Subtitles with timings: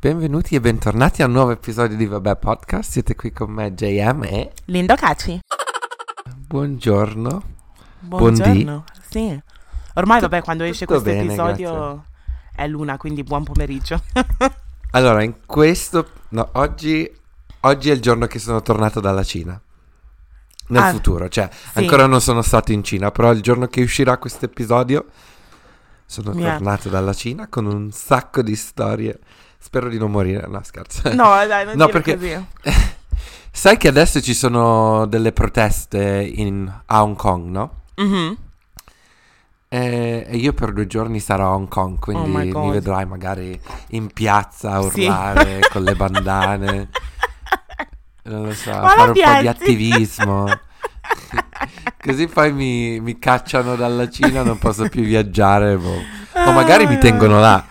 [0.00, 2.90] Benvenuti e bentornati a un nuovo episodio di Vabbè Podcast.
[2.92, 5.40] Siete qui con me, JM e Lindo Caci.
[6.46, 7.42] buongiorgiorno.
[8.00, 8.84] Buongiorno.
[9.10, 9.40] Sì.
[9.94, 12.02] Ormai vabbè, quando esce questo bene, episodio grazie.
[12.54, 14.00] è luna, quindi buon pomeriggio.
[14.92, 16.08] Allora, in questo...
[16.30, 17.10] No, oggi,
[17.60, 19.60] oggi è il giorno che sono tornato dalla Cina.
[20.68, 21.78] Nel Ah, futuro, cioè sì.
[21.80, 25.04] ancora non sono stato in Cina, però il giorno che uscirà questo episodio
[26.10, 26.52] sono Yeah.
[26.56, 29.18] tornato dalla Cina con un sacco di storie.
[29.58, 31.02] Spero di non morire, no scherzo.
[31.14, 32.46] no, dai, non No, dire perché- così.
[33.52, 37.70] Sai che adesso ci sono delle proteste in, a Hong Kong, no?
[37.96, 38.36] Mhm.
[39.70, 42.64] E e io per due giorni sarò a Hong Kong, Oh quindi God.
[42.64, 45.00] mi vedrai magari in piazza a Sì.
[45.02, 46.88] urlare con le bandane.
[48.28, 49.46] Non lo so, Ma fare un po' di piazzi.
[49.46, 50.46] attivismo.
[52.00, 55.76] Così poi mi, mi cacciano dalla Cina, non posso più viaggiare.
[55.76, 56.02] boh.
[56.34, 57.64] O magari mi tengono là,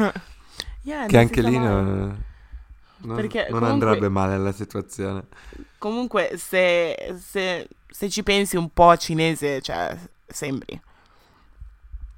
[0.82, 2.24] Yeah, che anche lì non,
[2.98, 5.24] non- Perché non comunque- andrebbe male la situazione.
[5.77, 9.96] Comunque, se, se, se ci pensi un po' cinese, cioè,
[10.27, 10.80] sembri.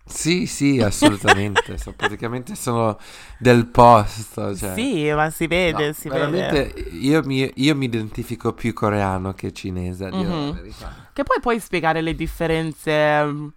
[0.05, 1.77] Sì, sì, assolutamente.
[1.77, 2.97] so- praticamente sono
[3.37, 4.55] del posto.
[4.55, 4.73] Cioè.
[4.73, 6.89] Sì, ma si vede, No, si veramente vede.
[6.97, 10.51] Io mi, io mi identifico più coreano che cinese, a dire la Mhm.
[10.53, 11.07] verità.
[11.19, 13.47] Che poi puoi spiegare le differenze, mm,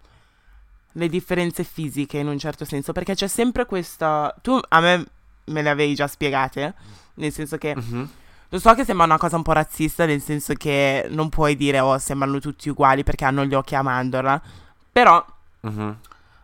[0.91, 4.35] le differenze fisiche in un certo senso, perché c'è sempre questa...
[4.41, 5.05] Tu a me
[5.45, 6.73] me le avevi già spiegate,
[7.13, 7.73] nel senso che...
[7.73, 8.09] Mhm.
[8.49, 11.79] Lo so che sembra una cosa un po' razzista, nel senso che non puoi dire,
[11.79, 14.41] oh, sembrano tutti uguali perché hanno gli occhi a mandorla,
[14.91, 15.25] però...
[15.61, 15.97] Mhm.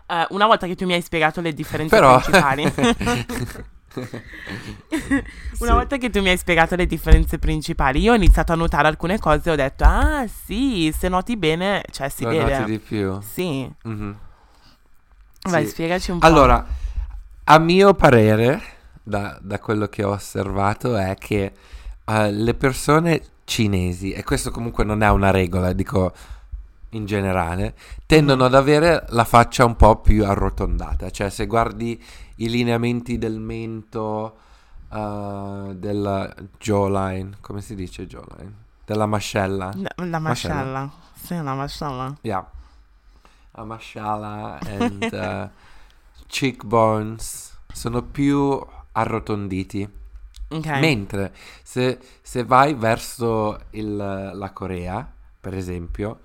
[0.05, 2.17] eh, una volta che tu mi hai spiegato le differenze Però...
[2.17, 2.63] principali,
[4.91, 5.65] una Sì.
[5.71, 9.19] volta che tu mi hai spiegato le differenze principali, io ho iniziato a notare alcune
[9.19, 12.57] cose e ho detto, ah sì, se noti bene, cioè si Lo vede.
[12.59, 13.19] noti di più.
[13.21, 14.15] Sì, Mhm.
[15.49, 15.71] vai, Sì.
[15.71, 16.25] spiegaci un po'.
[16.25, 16.65] Allora,
[17.45, 18.61] a mio parere,
[19.01, 21.51] da, da quello che ho osservato, è che
[22.05, 26.13] eh, le persone cinesi, e questo comunque non è una regola, dico
[26.91, 31.09] in generale, tendono ad avere la faccia un po' più arrotondata.
[31.09, 32.01] Cioè, se guardi
[32.37, 34.37] i lineamenti del mento,
[34.91, 38.53] eh, della jawline, come si dice jawline?
[38.85, 39.71] Della mascella.
[39.75, 40.91] La, la mascella.
[41.13, 42.17] Sì, la mascella.
[42.21, 42.49] Yeah.
[43.51, 45.49] A mascella and uh,
[46.27, 49.87] cheekbones sono più arrotonditi.
[50.51, 50.65] Ok.
[50.79, 53.95] Mentre se, se vai verso il-
[54.33, 55.07] la Corea,
[55.39, 56.21] per esempio,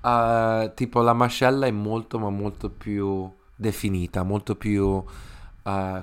[0.00, 5.04] uh, tipo la mascella è molto ma molto più definita, molto più uh,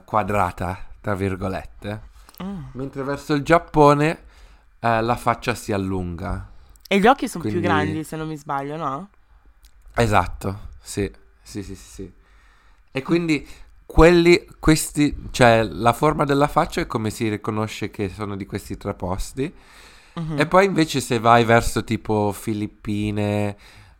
[0.06, 2.13] quadrata, tra virgolette.
[2.44, 2.63] Mm.
[2.73, 4.23] Mentre verso il Giappone
[4.79, 6.51] uh, la faccia si allunga.
[6.88, 9.09] E gli occhi sono Quindi- più grandi, se non mi sbaglio, no?
[9.95, 11.09] Esatto, sì,
[11.41, 12.13] sì, sì, sì, sì.
[12.91, 13.47] E quindi
[13.85, 18.77] quelli, questi, cioè la forma della faccia è come si riconosce che sono di questi
[18.77, 19.53] tre posti.
[20.16, 20.39] Mhm.
[20.39, 23.57] E poi invece se vai verso tipo Filippine,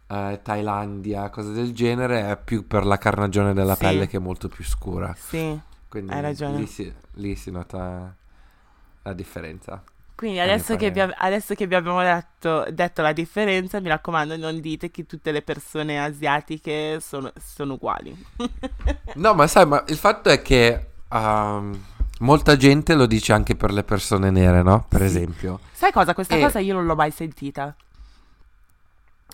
[0.08, 3.80] eh, Thailandia, cose del genere, è più per la carnagione della Sì.
[3.82, 5.16] pelle che è molto più scura.
[5.18, 5.60] Sì.
[5.90, 6.58] Quindi Hai ragione.
[6.58, 8.14] Lì si, lì si nota
[9.04, 9.82] la differenza.
[10.16, 14.62] Quindi adesso che, vi, adesso che vi abbiamo detto, detto la differenza, mi raccomando, non
[14.62, 18.16] dite che tutte le persone asiatiche sono, sono uguali.
[19.16, 21.84] No, ma sai, ma il fatto è che ehm,
[22.20, 24.86] molta gente lo dice anche per le persone nere, no?
[24.88, 25.06] Per Sì.
[25.06, 25.60] esempio.
[25.74, 26.14] Sai cosa?
[26.14, 27.76] Questa E- cosa io non l'ho mai sentita.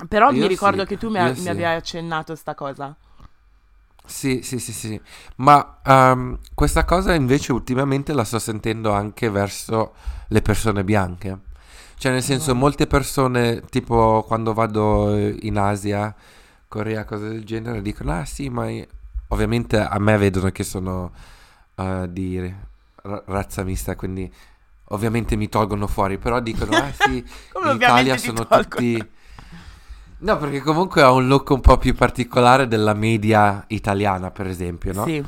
[0.07, 1.49] Però mi Io ricordo sì, che tu mi, mi sì.
[1.49, 2.95] avevi accennato sta cosa.
[4.05, 5.01] Sì, sì, sì, sì.
[5.37, 9.93] Ma ehm, questa cosa invece ultimamente la sto sentendo anche verso
[10.27, 11.39] le persone bianche.
[11.97, 16.13] Cioè, nel senso, molte persone, tipo quando vado in Asia,
[16.67, 18.87] Corea, cose del genere, dicono, ah sì, ma io-"
[19.29, 21.11] ovviamente a me vedono che sono
[21.75, 22.53] eh, di
[23.03, 24.31] ra- razza mista, quindi
[24.85, 27.17] ovviamente mi tolgono fuori, però dicono, ah sì,
[27.63, 29.19] in Italia sono tutti...
[30.21, 34.93] No, perché comunque ha un look un po' più particolare della media italiana, per esempio,
[34.93, 35.03] no?
[35.05, 35.23] Sì.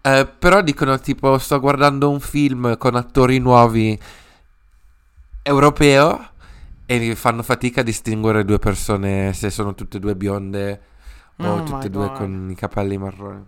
[0.00, 3.98] Eh, però dicono tipo, sto guardando un film con attori nuovi
[5.42, 6.28] europeo
[6.86, 10.80] e fanno fatica a distinguere due persone se sono tutte e due bionde
[11.38, 12.16] o Oh tutte e due God.
[12.16, 13.44] con i capelli marroni.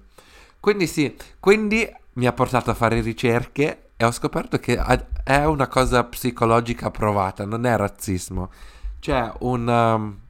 [0.59, 4.77] Quindi sì, quindi mi ha portato a fare ricerche e ho scoperto che
[5.23, 8.50] è una cosa psicologica provata, non è razzismo.
[8.99, 9.69] C'è un...
[9.69, 10.23] um,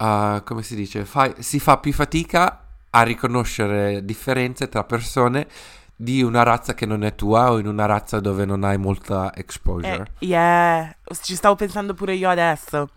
[0.00, 1.04] uh, come si dice?
[1.04, 5.46] Fai- si fa più fatica a riconoscere differenze tra persone
[5.94, 9.32] di una razza che non è tua o in una razza dove non hai molta
[9.34, 10.10] exposure.
[10.18, 12.88] Eh, yeah, ci stavo pensando pure io adesso.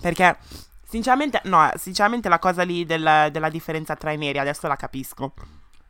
[0.00, 0.36] Perché
[0.90, 5.34] Sinceramente, no, sinceramente la cosa lì del- della differenza tra i neri adesso la capisco.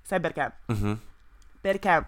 [0.02, 0.52] Sai perché?
[0.66, 0.98] Mhm.
[1.58, 2.04] Perché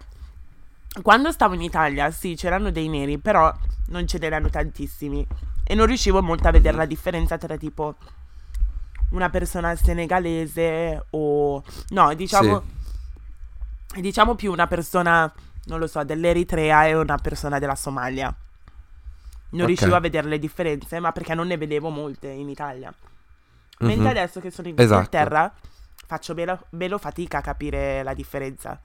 [1.01, 3.51] quando stavo in Italia, sì, c'erano dei neri, però
[3.87, 5.25] non ce n'erano tantissimi.
[5.63, 7.95] E non riuscivo molto a vedere la differenza tra tipo
[9.13, 11.63] una persona senegalese o...
[11.89, 12.63] No, diciamo...
[13.95, 15.31] Diciamo più una persona,
[15.65, 18.35] non lo so, dell'Eritrea e una persona della Somalia.
[19.49, 19.67] Non Ok.
[19.67, 22.91] riuscivo a vedere le differenze, ma perché non ne vedevo molte in Italia.
[23.81, 24.07] Mentre Mhm.
[24.09, 24.95] adesso che sono in Esatto.
[24.95, 25.53] Inghilterra
[26.07, 28.79] faccio meno, meno fatica a capire la differenza.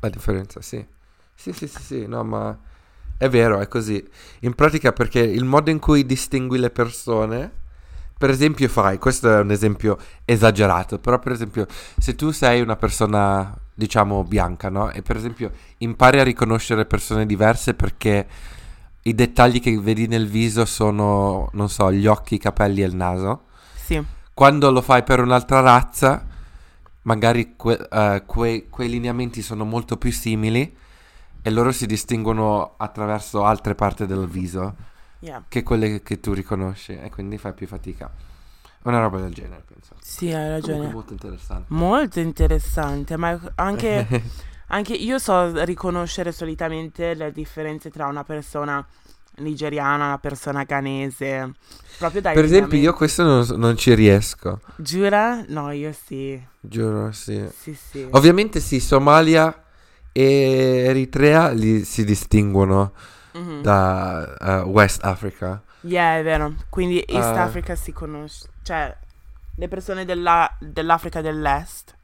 [0.00, 0.86] La differenza, sì.
[1.34, 2.58] Sì, sì, sì, sì, no, ma
[3.16, 4.06] è vero, è così.
[4.40, 7.52] In pratica perché il modo in cui distingui le persone,
[8.18, 11.66] per esempio fai, questo è un esempio esagerato, però per esempio
[11.98, 14.90] se tu sei una persona, diciamo, bianca, no?
[14.90, 18.26] E per esempio impari a riconoscere persone diverse perché
[19.02, 22.96] i dettagli che vedi nel viso sono, non so, gli occhi, i capelli e il
[22.96, 23.42] naso.
[23.74, 24.02] Sì,
[24.32, 26.26] Quando lo fai per un'altra razza,
[27.02, 30.74] magari que- eh, quei, quei lineamenti sono molto più simili
[31.42, 34.74] e loro si distinguono attraverso altre parti del viso
[35.26, 35.44] yeah.
[35.48, 38.10] che quelle che tu riconosci e quindi fai più fatica.
[38.82, 39.94] Una roba del genere, penso.
[40.00, 40.88] Sì, hai ragione.
[40.92, 41.64] molto interessante.
[41.68, 44.06] Molto interessante, ma anche,
[44.68, 48.86] anche io so riconoscere solitamente le differenze tra una persona
[49.38, 51.52] nigeriana, una persona ghanese.
[51.98, 55.44] Proprio dai per esempio, io questo non, non ci riesco, Giura?
[55.48, 56.40] No, io sì.
[56.60, 57.44] giuro, sì.
[57.58, 58.06] Sì, sì.
[58.10, 59.64] Ovviamente sì, Somalia
[60.12, 62.92] e Eritrea li si distinguono
[63.38, 63.62] Mhm.
[63.62, 65.62] da eh, West Africa.
[65.82, 66.54] Yeah, è vero.
[66.68, 67.42] Quindi East Ah.
[67.44, 68.48] Africa si conosce.
[68.62, 68.96] Cioè,
[69.56, 71.94] le persone della- dell'Africa dell'Est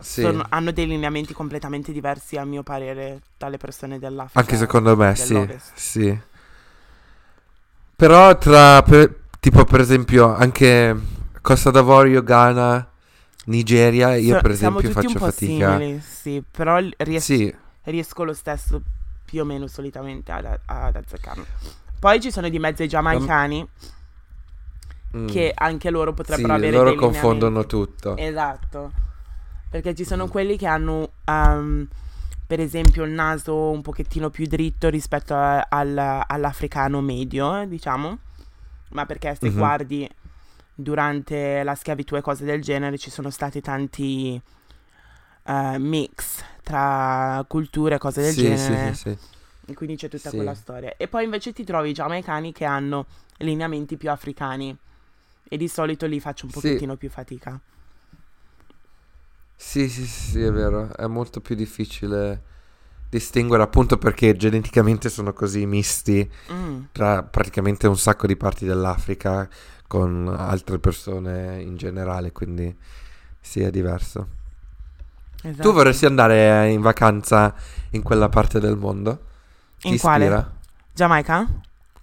[0.00, 0.22] Sì.
[0.22, 4.40] sono- hanno dei lineamenti completamente diversi, a mio parere, dalle persone dell'Africa.
[4.40, 6.18] Anche secondo me, sì, sì.
[7.96, 10.96] Però tra, per- tipo per esempio, anche
[11.40, 12.88] Costa d'Avorio, Ghana,
[13.46, 15.76] Nigeria, io So- per siamo esempio tutti faccio un po' fatica.
[15.78, 17.54] simili, sì, però ries- Sì,
[17.84, 18.82] riesco lo stesso
[19.24, 21.44] più o meno solitamente ad, ad azzeccarlo.
[21.98, 23.66] Poi ci sono di mezzo i giamaicani
[25.16, 28.16] mm, che anche loro sì, potrebbero avere loro confondono tutto.
[28.16, 28.92] Esatto.
[29.70, 30.06] Perché ci Mm.
[30.06, 31.88] sono quelli che hanno, ehm,
[32.46, 38.18] per esempio, il naso un pochettino più dritto rispetto a- al- all'africano medio, eh, diciamo.
[38.90, 39.56] Ma perché se Mhm.
[39.56, 40.08] guardi
[40.74, 44.40] durante la schiavitù e cose del genere ci sono stati tanti
[45.46, 48.92] eh, mix tra culture e cose del Sì, genere.
[48.92, 49.18] sì, sì, sì.
[49.66, 50.36] E quindi c'è tutta Sì.
[50.36, 50.94] quella storia.
[50.96, 53.06] E poi invece ti trovi i giamaicani che hanno
[53.38, 54.76] lineamenti più africani.
[55.48, 56.60] E di solito lì faccio un Sì.
[56.60, 57.58] pochettino più fatica.
[59.56, 62.42] Sì, sì, sì, sì, è vero, è molto più difficile
[63.08, 66.80] distinguere appunto perché geneticamente sono così misti Mm.
[66.92, 69.48] tra praticamente un sacco di parti dell'Africa
[69.86, 72.76] con altre persone in generale, quindi
[73.40, 74.28] sì, è diverso.
[75.46, 75.68] Esatto.
[75.68, 77.54] Tu vorresti andare in vacanza
[77.90, 79.24] in quella parte del mondo?
[79.78, 80.24] Ti In quale?
[80.24, 80.52] ispira?
[80.94, 81.46] Giamaica?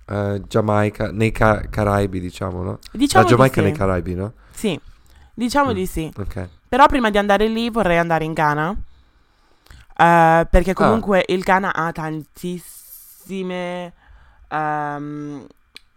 [0.06, 2.80] Eh, Giamaica, nei Ca- Caraibi, diciamo, no?
[2.92, 3.78] Diciamo La Giamaica di nei sì.
[3.80, 4.34] Caraibi, no?
[4.52, 4.80] Sì,
[5.34, 5.74] diciamo Mm.
[5.74, 6.14] di sì.
[6.18, 6.50] Ok.
[6.70, 8.76] Però prima di andare lì vorrei andare in Ghana.
[9.98, 13.94] eh, perché comunque il Ghana ha tantissime
[14.50, 15.46] ehm,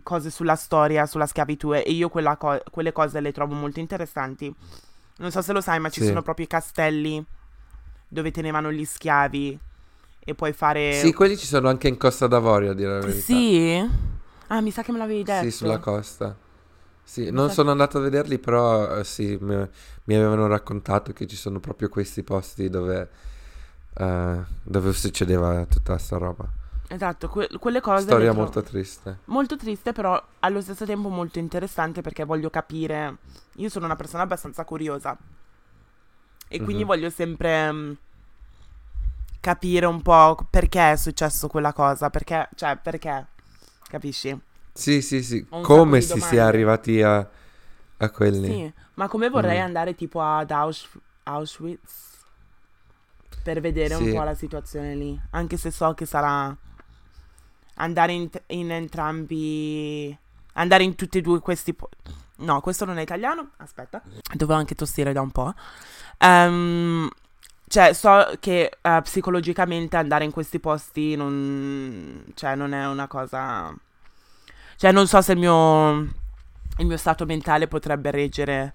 [0.03, 4.55] cose sulla storia, sulla schiavitù e io co- quelle cose le trovo molto interessanti.
[5.17, 6.09] Non so se lo sai, ma ci Sì.
[6.09, 7.25] sono proprio i castelli
[8.09, 9.59] dove tenevano gli schiavi
[10.21, 10.93] e puoi fare...
[10.93, 13.25] Sì, quelli ci sono anche in Costa d'Avorio, a dire la verità.
[13.25, 13.91] Sì?
[14.49, 15.45] Ah, mi sa che me l'avevi detto.
[15.45, 16.37] Sì, sulla costa.
[17.05, 19.69] Sì, Mi non sono andato a vederli, però eh, sì, mi,
[20.05, 23.09] mi avevano raccontato che ci sono proprio questi posti dove,
[23.95, 26.49] eh, dove succedeva tutta sta roba.
[26.89, 28.05] Esatto, que- quelle cose...
[28.05, 29.19] Storia molto triste.
[29.27, 33.17] Molto triste, però allo stesso tempo molto interessante perché voglio capire.
[33.57, 35.17] Io sono una persona abbastanza curiosa
[36.49, 36.89] e quindi Mhm.
[36.89, 37.93] voglio sempre mm,
[39.41, 42.11] capire un po' perché è successo quella cosa.
[42.11, 43.27] Perché, cioè, perché?
[43.89, 44.39] Capisci?
[44.73, 45.47] Sì, sì, sì.
[45.49, 47.27] Come si sia arrivati a,
[47.97, 48.47] a quelli?
[48.47, 49.65] Sì, ma come vorrei Mm.
[49.65, 50.89] andare tipo ad Aus-
[51.25, 52.13] Auschwitz
[53.43, 54.03] per vedere Sì.
[54.11, 55.19] un po' la situazione lì.
[55.31, 56.55] Anche se so che sarà
[57.77, 60.17] andare in, in entrambi.
[60.55, 61.75] Andare in tutti e due questi.
[61.75, 61.91] po-
[62.37, 63.51] no, questo non è italiano.
[63.59, 64.03] Aspetta,
[64.33, 65.53] dovevo anche tossire da un po'.
[66.19, 67.09] Ehm,
[67.69, 72.25] cioè, so che eh, psicologicamente andare in questi posti non.
[72.35, 73.75] Cioè, non è una cosa.
[74.77, 76.23] Cioè, non so se il mio.
[76.79, 78.75] Il mio stato mentale potrebbe reggere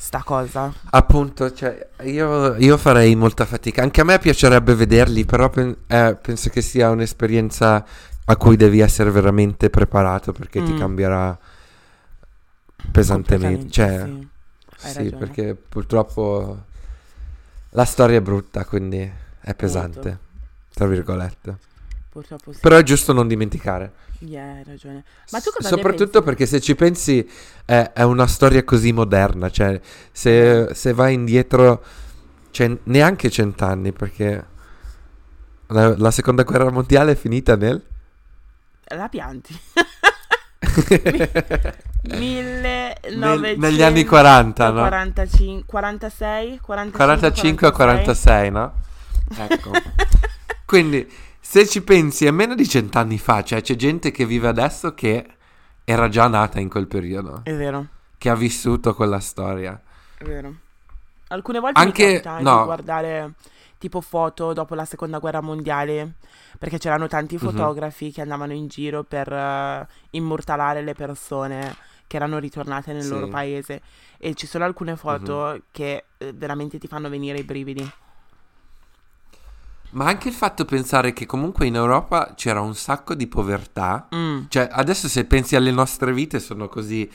[0.00, 0.72] sta cosa.
[0.90, 3.82] Appunto, cioè, io, io farei molta fatica.
[3.82, 7.84] Anche a me piacerebbe vederli, però pen- eh, penso che sia un'esperienza
[8.30, 10.78] a cui devi essere veramente preparato perché ti Mm.
[10.78, 11.36] cambierà
[12.92, 13.70] pesantemente.
[13.70, 14.08] Cioè,
[14.76, 14.88] sì.
[14.90, 16.64] Sì, perché purtroppo
[17.70, 19.10] la storia è brutta, quindi
[19.40, 20.18] è pesante, Molto.
[20.72, 21.58] tra virgolette.
[22.08, 22.60] Purtroppo sì.
[22.60, 23.92] Però è giusto non dimenticare.
[24.20, 25.04] Yeah, hai ragione.
[25.32, 27.28] Ma tu cosa ne Soprattutto perché se ci pensi
[27.64, 29.80] è, è una storia così moderna, cioè
[30.12, 31.82] se, se vai indietro
[32.52, 34.46] cioè, neanche cent'anni, perché
[35.66, 37.82] la, la seconda guerra mondiale è finita nel...
[38.94, 39.58] La pianti.
[42.02, 44.80] Nel- 1945, negli anni 40, no?
[44.82, 48.72] 46, 46, 45 o 46, no?
[49.36, 49.70] Ecco.
[50.64, 54.94] Quindi, se ci pensi, è meno di cent'anni fa, cioè c'è gente che vive adesso
[54.94, 55.26] che
[55.84, 57.86] era già nata in quel periodo, È vero,
[58.18, 59.80] che ha vissuto quella storia.
[60.18, 60.54] è vero.
[61.28, 62.58] Alcune volte Anche- mi capita no.
[62.58, 63.32] di guardare
[63.80, 66.14] tipo foto dopo la seconda guerra mondiale,
[66.58, 67.40] perché c'erano tanti Mhm.
[67.40, 73.08] fotografi che andavano in giro per eh, immortalare le persone che erano ritornate nel Sì.
[73.08, 73.82] Loro paese
[74.18, 77.90] e ci sono alcune foto che eh, veramente ti fanno venire i brividi.
[79.92, 84.06] Ma anche il fatto pensare che comunque in Europa c'era un sacco di povertà.
[84.14, 87.10] Mm, Cioè, adesso se pensi alle nostre vite sono così,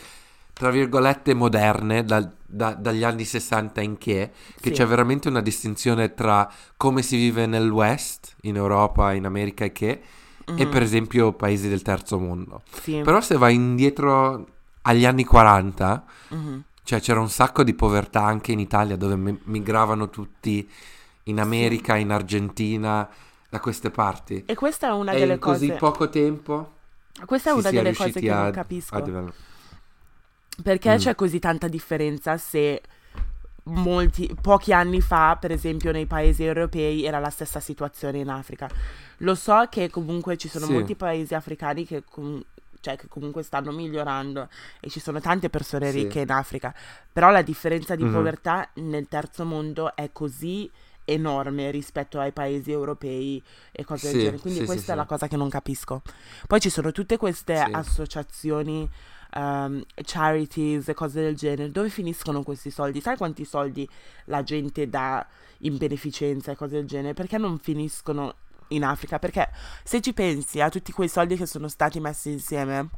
[0.58, 4.32] tra virgolette, moderne, dal- da- dagli anni 60 in che,
[4.62, 4.72] che Sì.
[4.72, 9.74] c'è veramente una distinzione tra come si vive nel West, in Europa, in America e
[9.74, 10.02] che,
[10.46, 12.62] e mhm, per esempio paesi del terzo mondo.
[12.82, 14.48] sì, Però se vai indietro
[14.84, 16.64] agli anni 40, mhm.
[16.84, 20.70] cioè c'era un sacco di povertà anche in Italia dove mi- migravano tutti
[21.24, 23.10] in America, in Argentina,
[23.50, 24.44] da queste parti.
[24.46, 25.80] E questa è una e delle in così cose.
[25.80, 26.72] poco tempo
[27.26, 28.96] Questa è una delle cose che non capisco.
[28.96, 29.34] a develop-
[30.64, 30.98] Perché Mm.
[30.98, 32.82] c'è così tanta differenza se
[33.64, 38.70] molti, pochi anni fa, per esempio, nei paesi europei era la stessa situazione in Africa.
[39.18, 40.72] Lo so che comunque ci sono Sì.
[40.74, 42.44] molti paesi africani che, com-
[42.80, 44.48] cioè, che comunque stanno migliorando
[44.80, 46.04] e ci sono tante persone Sì.
[46.04, 46.74] ricche in Africa,
[47.12, 48.14] però la differenza di Mhm.
[48.14, 50.70] povertà nel terzo mondo è così
[51.08, 54.40] enorme rispetto ai paesi europei e cose Sì, del genere.
[54.40, 55.02] Quindi sì, sì, questa è sì.
[55.02, 56.02] la cosa che non capisco.
[56.48, 58.88] Poi ci sono tutte queste associazioni,
[59.36, 61.72] ehm, charities e cose del genere.
[61.72, 63.02] Dove finiscono questi soldi?
[63.02, 63.88] Sai quanti soldi
[64.26, 65.26] la gente dà
[65.60, 67.14] in beneficenza e cose del genere?
[67.14, 68.36] Perché non finiscono
[68.70, 69.20] in Africa?
[69.20, 69.50] Perché
[69.84, 72.90] se ci pensi a tutti quei soldi che sono stati messi insieme,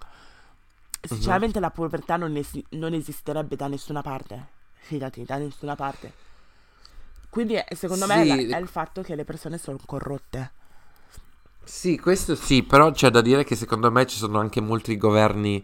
[1.02, 4.48] sinceramente la povertà non, esi- non esisterebbe da nessuna parte.
[4.74, 6.14] Fidati, da nessuna parte.
[7.30, 8.50] Quindi eh, secondo me è, Sì.
[8.50, 10.52] è il fatto che le persone sono corrotte.
[11.64, 15.64] Sì, questo sì, però c'è da dire che secondo me ci sono anche molti governi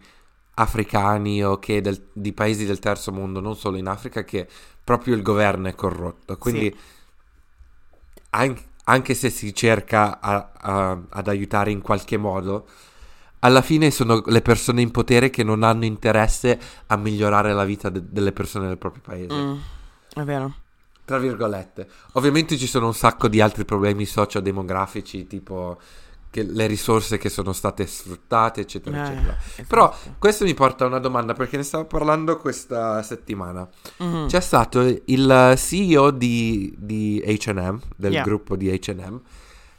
[0.55, 4.47] africani o che del- di paesi del terzo mondo, non solo in Africa, che
[4.83, 6.37] proprio il governo è corrotto.
[6.37, 6.75] Quindi
[8.31, 12.67] an- anche se si cerca a- a- ad aiutare in qualche modo,
[13.39, 17.89] alla fine sono le persone in potere che non hanno interesse a migliorare la vita
[17.89, 19.33] de- delle persone del proprio paese.
[19.33, 19.57] Mm,
[20.15, 20.53] è vero.
[21.05, 21.89] Tra virgolette.
[22.13, 25.77] Ovviamente ci sono un sacco di altri problemi sociodemografici, tipo
[26.41, 29.37] le risorse che sono state sfruttate, eccetera, Eh, eccetera.
[29.37, 29.65] esatto.
[29.67, 33.69] Però questo mi porta a una domanda, perché ne stavo parlando questa settimana.
[33.97, 34.27] Mhm.
[34.27, 38.23] C'è stato il CEO di, di H&M, del Yeah.
[38.23, 39.21] gruppo di H&M,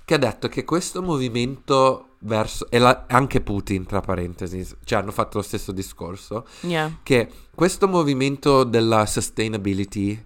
[0.05, 2.71] che ha detto che questo movimento verso...
[2.71, 6.99] e la- anche Putin, tra parentesi, cioè hanno fatto lo stesso discorso, Yeah.
[7.03, 10.25] che questo movimento della sustainability,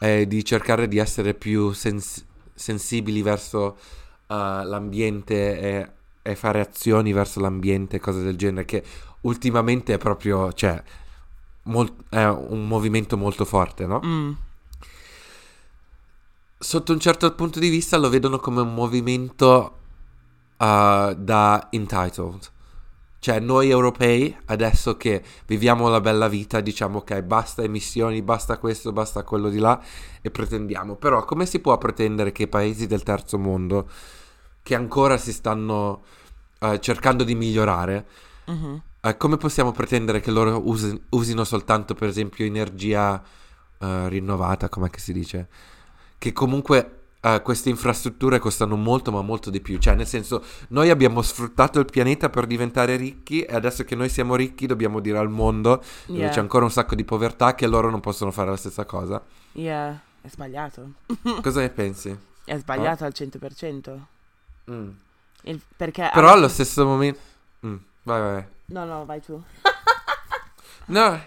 [0.00, 3.76] eh, di cercare di essere più sens- sensibili verso
[4.64, 5.90] l'ambiente e,
[6.22, 8.82] e fare azioni verso l'ambiente, cose del genere, che
[9.22, 10.82] ultimamente è proprio, cioè,
[11.64, 14.00] mol- è un movimento molto forte, no?
[14.04, 14.32] Mm.
[16.58, 19.78] Sotto un certo punto di vista lo vedono come un movimento
[20.56, 22.52] eh, da entitled.
[23.18, 28.92] Cioè, noi europei, adesso che viviamo la bella vita, diciamo ok, basta emissioni, basta questo,
[28.92, 29.82] basta quello di là,
[30.20, 30.96] e pretendiamo.
[30.96, 33.88] Però, come si può pretendere che i paesi del terzo mondo,
[34.64, 36.02] che ancora si stanno
[36.58, 38.06] eh, cercando di migliorare,
[38.46, 38.82] Mhm.
[39.02, 43.22] eh, come possiamo pretendere che loro usi- usino soltanto, per esempio, energia
[43.78, 45.46] eh, rinnovata, come si dice?
[46.18, 46.98] Che comunque
[47.42, 49.78] queste infrastrutture costano molto, ma molto di più.
[49.78, 54.10] Cioè, nel senso, noi abbiamo sfruttato il pianeta per diventare ricchi e adesso che noi
[54.10, 56.30] siamo ricchi dobbiamo dire al mondo, dove Yeah.
[56.30, 59.22] c'è ancora un sacco di povertà, che loro non possono fare la stessa cosa.
[59.52, 59.98] Yeah.
[60.20, 60.92] È sbagliato.
[61.42, 62.14] Cosa ne pensi?
[62.44, 64.06] È sbagliato al 100%.
[64.70, 64.88] Mm.
[65.42, 67.18] Il- perché Però allo stesso momento...
[67.66, 68.44] Mm, Vai, vai.
[68.66, 69.42] No, no, vai tu.
[70.86, 71.18] No,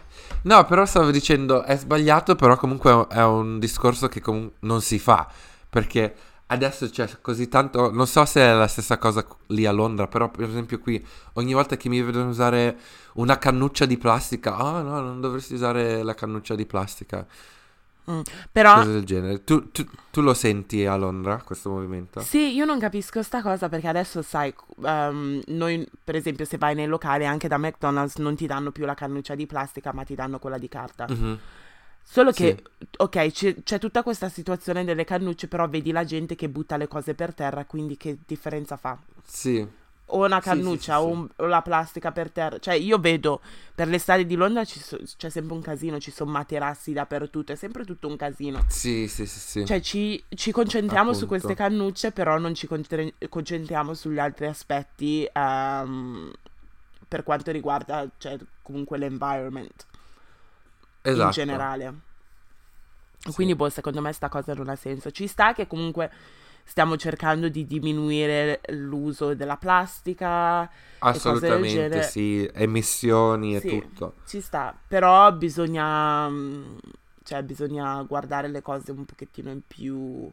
[0.44, 5.00] no, però stavo dicendo è sbagliato, però comunque è un discorso che comun- non si
[5.00, 5.28] fa,
[5.70, 6.16] perché
[6.48, 10.30] adesso c'è così tanto, non so se è la stessa cosa lì a Londra, però
[10.30, 11.04] per esempio qui
[11.34, 12.78] ogni volta che mi vedono usare
[13.14, 17.26] una cannuccia di plastica, ah no, non dovresti usare la cannuccia di plastica.
[18.10, 18.22] Mm,
[18.52, 19.44] Però Cose del genere.
[19.44, 22.22] Tu, tu- tu lo senti a Londra, questo movimento?
[22.22, 26.74] sì, io non capisco sta cosa perché adesso sai, ehm, noi per esempio se vai
[26.74, 30.16] nei locali anche da McDonald's non ti danno più la cannuccia di plastica ma ti
[30.16, 31.06] danno quella di carta.
[31.10, 31.40] Mhm.
[32.10, 32.64] Solo che,
[33.00, 36.88] ok, c'è, c'è tutta questa situazione delle cannucce, però vedi la gente che butta le
[36.88, 38.98] cose per terra, quindi che differenza fa?
[39.26, 39.68] Sì,
[40.10, 41.12] O una Sì, sì, cannuccia sì, o, sì.
[41.12, 42.60] un- o la plastica per terra.
[42.60, 43.42] Cioè, io vedo
[43.76, 47.56] per le strade di Londra so- c'è sempre un casino, ci sono materassi dappertutto, è
[47.56, 48.64] sempre tutto un casino.
[48.70, 49.66] sì, sì, sì, sì.
[49.66, 51.28] Cioè, ci, ci concentriamo su Appunto.
[51.28, 56.32] queste cannucce, però non ci contre- concentriamo sugli altri aspetti ehm,
[57.08, 59.86] per quanto riguarda, cioè, comunque l'environment
[61.04, 61.32] in esatto.
[61.32, 61.94] generale.
[63.20, 63.32] Sì.
[63.34, 65.12] Quindi, boh, secondo me sta cosa non ha senso.
[65.12, 66.12] Ci sta che comunque
[66.68, 70.70] stiamo cercando di diminuire l'uso della plastica,
[71.00, 72.48] Assolutamente, sì.
[72.54, 73.68] Emissioni e Sì.
[73.70, 74.14] tutto.
[74.28, 76.78] ci sta, però bisogna, mm,
[77.24, 80.30] cioè, bisogna guardare le cose un pochettino in più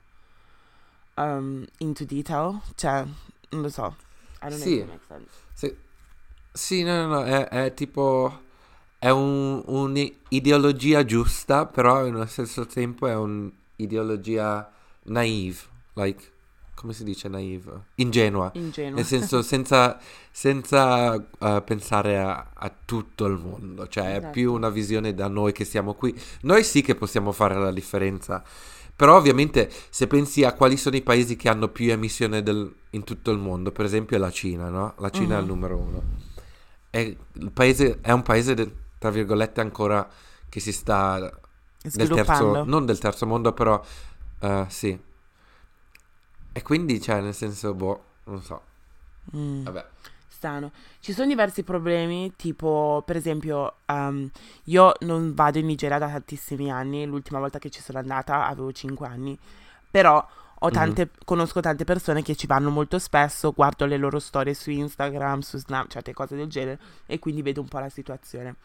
[1.16, 3.04] um, into detail, cioè,
[3.50, 3.94] non lo so.
[4.42, 4.84] I don't Sì.
[5.52, 5.76] Sì,
[6.52, 8.40] sì no, no, no, è, è tipo...
[8.98, 14.72] È un- un'ideologia giusta, però allo stesso tempo è un'ideologia
[15.04, 15.58] naive,
[15.94, 16.32] like,
[16.74, 17.84] come si dice naive?
[17.96, 18.50] Ingenua.
[18.54, 18.96] Ingenuo.
[18.96, 19.98] Nel senso, senza,
[20.30, 24.30] senza eh, pensare a, a tutto il mondo, cioè è Esatto.
[24.32, 26.14] più una visione da noi che siamo qui.
[26.42, 28.42] Noi sì che possiamo fare la differenza,
[28.96, 33.04] però ovviamente se pensi a quali sono i paesi che hanno più emissione del- in
[33.04, 34.94] tutto il mondo, per esempio è la Cina, no?
[34.98, 35.48] La Cina è il Mhm.
[35.50, 36.02] numero uno.
[36.90, 40.08] È, il paese, è un paese, del- tra virgolette, ancora
[40.48, 41.18] che si sta
[41.82, 43.82] del terzo, non del terzo mondo, però
[44.40, 44.96] eh, sì.
[46.56, 48.62] E quindi, cioè, nel senso, boh, non so.
[49.36, 49.64] Mm.
[49.64, 49.84] Vabbè.
[50.28, 50.70] Strano.
[51.00, 54.30] Ci sono diversi problemi, tipo per esempio ehm,
[54.64, 58.70] io non vado in Nigeria da tantissimi anni, l'ultima volta che ci sono andata avevo
[58.70, 59.38] 5 anni,
[59.90, 60.24] però
[60.58, 60.72] ho Mhm.
[60.72, 65.40] tante, conosco tante persone che ci vanno molto spesso, guardo le loro storie su Instagram,
[65.40, 68.56] su Snapchat e cose del genere e quindi vedo un po' la situazione.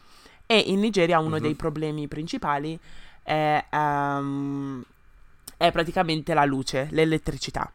[0.46, 1.42] E in Nigeria uno Mhm.
[1.42, 2.78] dei problemi principali
[3.22, 4.84] è, ehm,
[5.56, 7.70] è praticamente la luce, l'elettricità.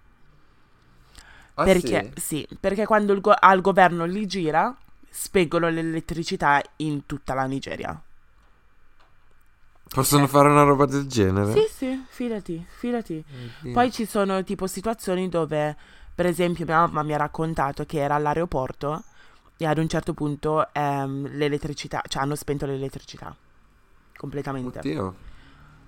[1.56, 2.22] Ah, Perché, sì?
[2.22, 4.76] sì, perché quando il go- al governo li gira,
[5.10, 8.00] spengono l'elettricità in tutta la Nigeria.
[9.88, 11.52] Possono fare una roba del genere?
[11.52, 13.24] Sì, sì, fidati, fidati.
[13.62, 13.72] Oddio.
[13.72, 15.76] Poi ci sono tipo situazioni dove,
[16.14, 19.04] per esempio, mia mamma mi ha raccontato che era all'aeroporto
[19.58, 23.36] e ad un certo punto ehm, l'elettricità, cioè hanno spento l'elettricità
[24.18, 24.80] completamente.
[24.80, 25.16] Oddio,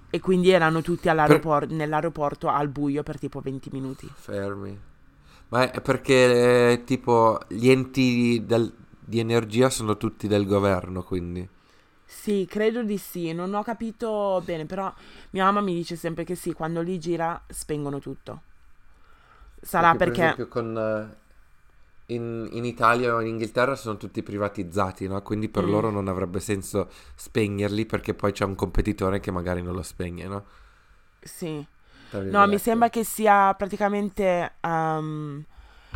[0.10, 4.10] E quindi erano tutti all'aeropor- nell'aeroporto al buio per tipo 20 minuti.
[4.14, 4.78] fermi.
[5.50, 11.48] Ma è perché eh, tipo gli enti del- di energia sono tutti del governo, quindi.
[12.10, 14.92] Sì, credo di sì, non ho capito bene, però
[15.32, 18.42] mia mamma mi dice sempre che sì, quando li gira spengono tutto.
[19.62, 20.12] Sarà per perché...
[20.12, 25.22] esempio con eh, in, in Italia o in Inghilterra sono tutti privatizzati, no?
[25.22, 25.68] Quindi per Mm.
[25.68, 30.28] loro non avrebbe senso spegnerli perché poi c'è un competitore che magari non lo spegne,
[30.28, 30.46] no?
[31.24, 31.68] Sì.
[32.12, 34.54] No, mi sembra che sia praticamente...
[34.62, 35.44] ehm,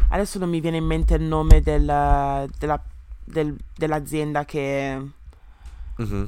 [0.10, 2.84] adesso non mi viene in mente il nome del- della-
[3.24, 5.00] del- dell'azienda che,
[5.98, 6.28] Mhm.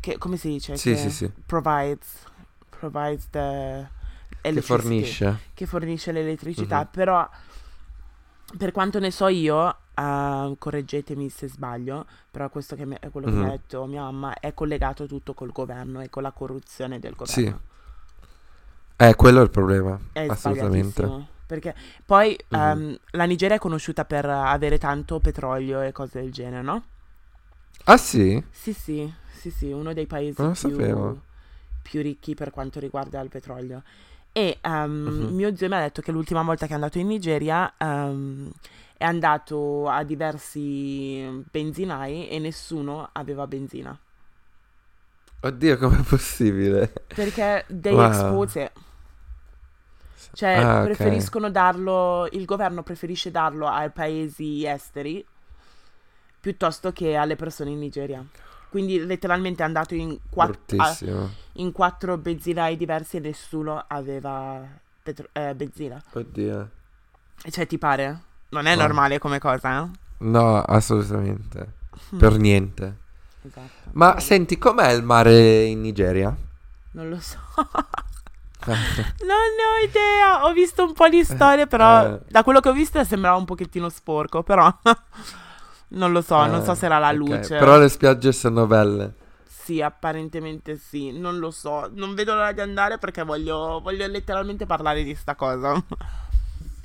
[0.00, 0.76] che- Come si dice?
[0.76, 1.30] Sì, Che sì, sì.
[1.46, 2.18] Provides...
[2.68, 3.88] Provides the...
[4.42, 5.38] Che fornisce.
[5.54, 6.88] che fornisce l'elettricità, Mhm.
[6.90, 7.26] però
[8.58, 13.28] per quanto ne so io, eh, correggetemi se sbaglio, però questo che mi- è quello
[13.28, 13.46] che mi Mhm.
[13.48, 17.54] ha detto mia mamma è collegato tutto col governo e con la corruzione del Sì.
[18.96, 19.98] Eh, quello è il problema.
[20.12, 21.12] È assolutamente.
[21.46, 21.74] Perché
[22.06, 22.58] poi Mhm.
[22.60, 26.84] ehm, la Nigeria è conosciuta per avere tanto petrolio e cose del genere, no?
[27.86, 28.42] Ah, sì?
[28.50, 31.18] Sì, sì, sì, sì, uno dei paesi più,
[31.82, 33.82] più ricchi per quanto riguarda il petrolio.
[34.32, 35.34] E ehm, Mhm.
[35.34, 38.50] mio zio mi ha detto che l'ultima volta che è andato in Nigeria ehm,
[38.96, 43.98] è andato a diversi benzinai e nessuno aveva benzina.
[45.42, 46.92] Oddio, com'è possibile?
[47.14, 48.02] Perché they Wow.
[48.02, 48.72] export it.
[50.34, 55.24] Cioè, Ah, preferiscono darlo, il governo preferisce darlo ai paesi esteri
[56.40, 58.24] piuttosto che alle persone in Nigeria.
[58.68, 60.96] Quindi letteralmente è andato in, quatt- a-
[61.54, 64.60] in quattro benzinai diversi e nessuno aveva
[65.02, 66.02] petro- eh, benzina.
[66.12, 66.70] Oddio.
[67.50, 68.20] Cioè, ti pare?
[68.50, 68.82] Non è No.
[68.82, 69.88] normale come cosa, eh?
[70.18, 71.72] No, assolutamente.
[72.14, 72.96] Mm, Per niente.
[73.42, 73.90] esatto.
[73.92, 76.34] Ma Vabbè, senti, com'è il mare in Nigeria?
[76.92, 77.38] Non lo so.
[79.24, 80.44] Non ne ho idea.
[80.46, 82.20] Ho visto un po' di storie, però Eh.
[82.28, 84.72] da quello che ho visto sembrava un pochettino sporco, però
[85.88, 87.12] non lo so, non so Eh, se era la ok.
[87.12, 87.56] luce.
[87.56, 89.14] Però le spiagge sono belle.
[89.46, 91.88] Sì, apparentemente sì, non lo so.
[91.94, 95.72] Non vedo l'ora di andare perché voglio, voglio letteralmente parlare di sta cosa.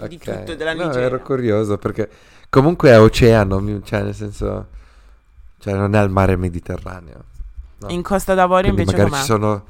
[0.01, 0.23] Di Ok.
[0.23, 1.07] tutto della No, Nigeria.
[1.07, 2.09] ero curioso perché
[2.49, 4.67] comunque è oceano, cioè nel senso,
[5.59, 7.25] cioè non è il mare Mediterraneo.
[7.79, 7.89] no.
[7.89, 9.17] In Costa d'Avorio Quindi invece magari com'è?
[9.17, 9.65] ci sono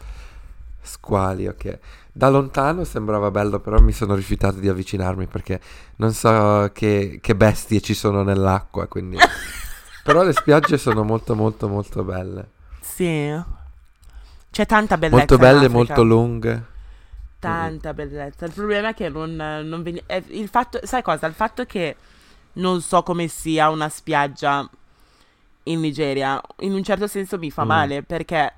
[0.81, 1.79] squali, ok.
[2.11, 5.59] Da lontano sembrava bello, però mi sono rifiutato di avvicinarmi perché
[5.97, 9.17] non so che, che bestie ci sono nell'acqua, quindi...
[10.03, 12.49] però le spiagge sono molto molto molto belle.
[12.81, 13.31] Sì.
[14.51, 16.65] C'è tanta bellezza Molto belle, molto lunghe.
[17.39, 18.45] Tanta bellezza.
[18.45, 21.27] Il problema è che non, non veni- è il fatto, sai cosa?
[21.27, 21.95] Il fatto che
[22.53, 24.67] non so come sia una spiaggia
[25.63, 27.67] in Nigeria, in un certo senso mi fa Mm.
[27.67, 28.53] male perché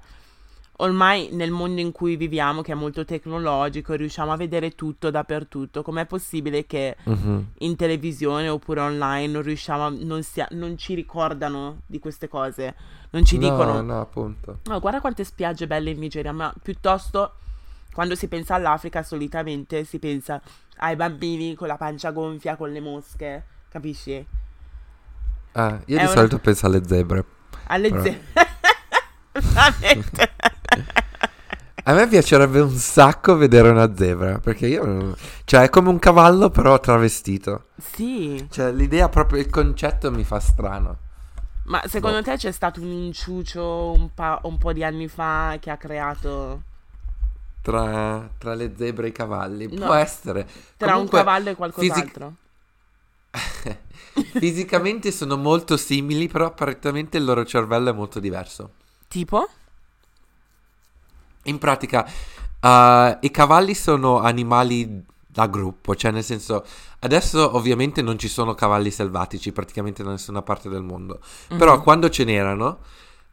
[0.81, 5.81] ormai nel mondo in cui viviamo, che è molto tecnologico, riusciamo a vedere tutto dappertutto.
[5.81, 7.45] Com'è possibile che Mhm.
[7.59, 12.75] in televisione oppure online non riusciamo a, non, sia- non ci ricordano di queste cose?
[13.11, 13.81] Non ci No, dicono.
[13.81, 14.59] no, appunto.
[14.65, 17.33] No, guarda quante spiagge belle in Nigeria, ma piuttosto
[17.93, 20.41] quando si pensa all'Africa solitamente si pensa
[20.77, 24.25] ai bambini con la pancia gonfia, con le mosche, capisci?
[25.53, 27.25] Ah, io È di una- solito penso alle zebre.
[27.67, 28.21] Alle Però- zebre.
[29.33, 30.29] Veramente.
[31.83, 34.85] A me piacerebbe un sacco vedere una zebra, perché io...
[34.85, 35.15] non-
[35.45, 37.65] Cioè, è come un cavallo però travestito.
[37.77, 40.97] sì, Cioè, l'idea proprio, il concetto mi fa strano.
[41.63, 42.21] ma secondo Boh.
[42.21, 46.63] te c'è stato un inciucio un, pa- un po' di anni fa che ha creato
[47.61, 49.67] Tra, tra le zebre e i cavalli.
[49.69, 49.85] No.
[49.85, 50.47] Può essere.
[50.77, 52.35] tra Comunque, un cavallo e qualcos'altro?
[54.37, 58.73] Fisicamente sono molto simili, però apparentemente il loro cervello è molto diverso.
[59.11, 59.45] Tipo?
[61.43, 62.05] In pratica,
[62.61, 66.63] eh, i cavalli sono animali da gruppo, cioè nel senso,
[66.99, 71.19] adesso ovviamente non ci sono cavalli selvatici praticamente da nessuna parte del mondo,
[71.57, 71.83] però Mhm.
[71.83, 72.79] quando ce n'erano,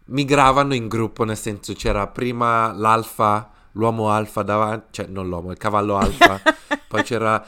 [0.06, 5.58] migravano in gruppo, nel senso c'era prima l'alfa, l'uomo alfa davanti, cioè non l'uomo, il
[5.58, 6.40] cavallo alfa,
[6.88, 7.44] poi c'era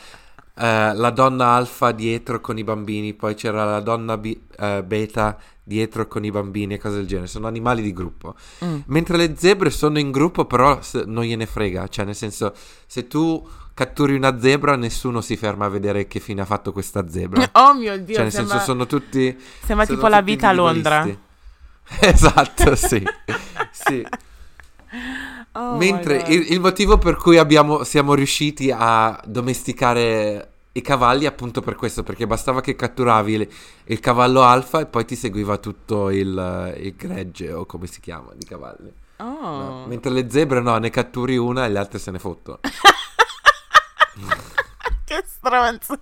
[0.62, 5.38] eh, la donna alfa dietro con i bambini, poi c'era la donna bi- eh, beta
[5.70, 8.34] dietro con i bambini e cose del genere, sono animali di gruppo.
[8.64, 8.80] Mm.
[8.86, 11.86] Mentre le zebre sono in gruppo, però non gliene frega.
[11.86, 12.52] Cioè, nel senso,
[12.86, 17.08] se tu catturi una zebra, nessuno si ferma a vedere che fine ha fatto questa
[17.08, 17.48] zebra.
[17.54, 19.38] Oh mio Dio, cioè, nel sembra, senso, sono tutti.
[19.64, 21.06] sembra sono tipo la tutti vita a Londra.
[22.00, 23.06] esatto, sì.
[23.70, 24.04] sì.
[25.52, 31.60] Oh Mentre il, il motivo per cui abbiamo, siamo riusciti a domesticare i cavalli appunto
[31.62, 33.48] per questo, perché bastava che catturavi il,
[33.84, 38.30] il cavallo alfa e poi ti seguiva tutto il, il gregge o come si chiama
[38.34, 38.92] di cavalli.
[39.16, 39.24] Oh.
[39.24, 42.60] No, Mentre le zebre no, ne catturi una e le altre se ne fottono.
[45.04, 45.98] Che stronzo.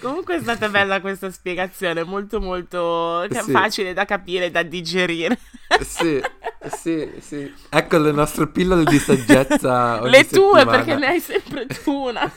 [0.00, 3.50] Comunque è stata bella questa spiegazione, molto molto ca- Sì.
[3.50, 5.36] facile da capire, da digerire.
[5.80, 6.20] sì,
[6.68, 7.52] sì, sì.
[7.68, 10.00] Ecco le nostre pillole di saggezza.
[10.06, 10.70] Le tue, settimana.
[10.70, 12.30] perché ne hai sempre tu una.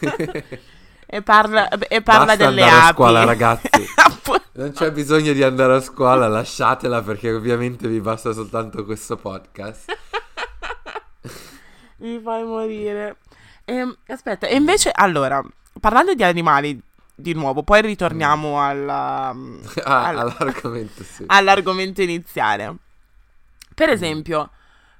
[1.05, 2.89] e parla, e parla delle andare api.
[2.89, 3.69] a scuola, ragazzi.
[4.55, 9.91] Non c'è bisogno di andare a scuola, lasciatela perché ovviamente vi basta soltanto questo podcast.
[11.97, 13.17] Mi fai morire.
[13.65, 15.43] Ehm, aspetta, e invece, allora,
[15.79, 16.79] parlando di animali,
[17.15, 19.35] di nuovo, poi ritorniamo alla-
[19.83, 21.23] Ah, al- all'argomento, sì.
[21.25, 22.75] all'argomento iniziale.
[23.73, 24.49] Per esempio,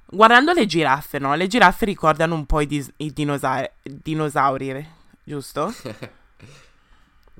[0.06, 1.36] guardando le giraffe, no?
[1.36, 4.88] Le giraffe ricordano un po' i, dis- i dinosauri, dinosauri,
[5.24, 5.74] giusto?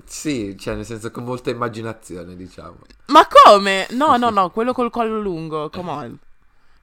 [0.06, 2.78] Sì, cioè nel senso con molta immaginazione, diciamo.
[3.06, 3.86] Ma come?
[3.90, 6.18] No, no, no, quello col collo lungo, come on.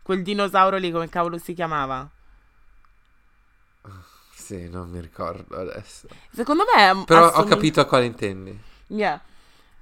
[0.01, 2.09] Quel dinosauro lì, come cavolo si chiamava?
[4.33, 6.07] Sì, non mi ricordo adesso.
[6.31, 7.03] Secondo me...
[7.05, 8.59] Però ho assomig- capito a quale intendi.
[8.87, 9.21] Yeah.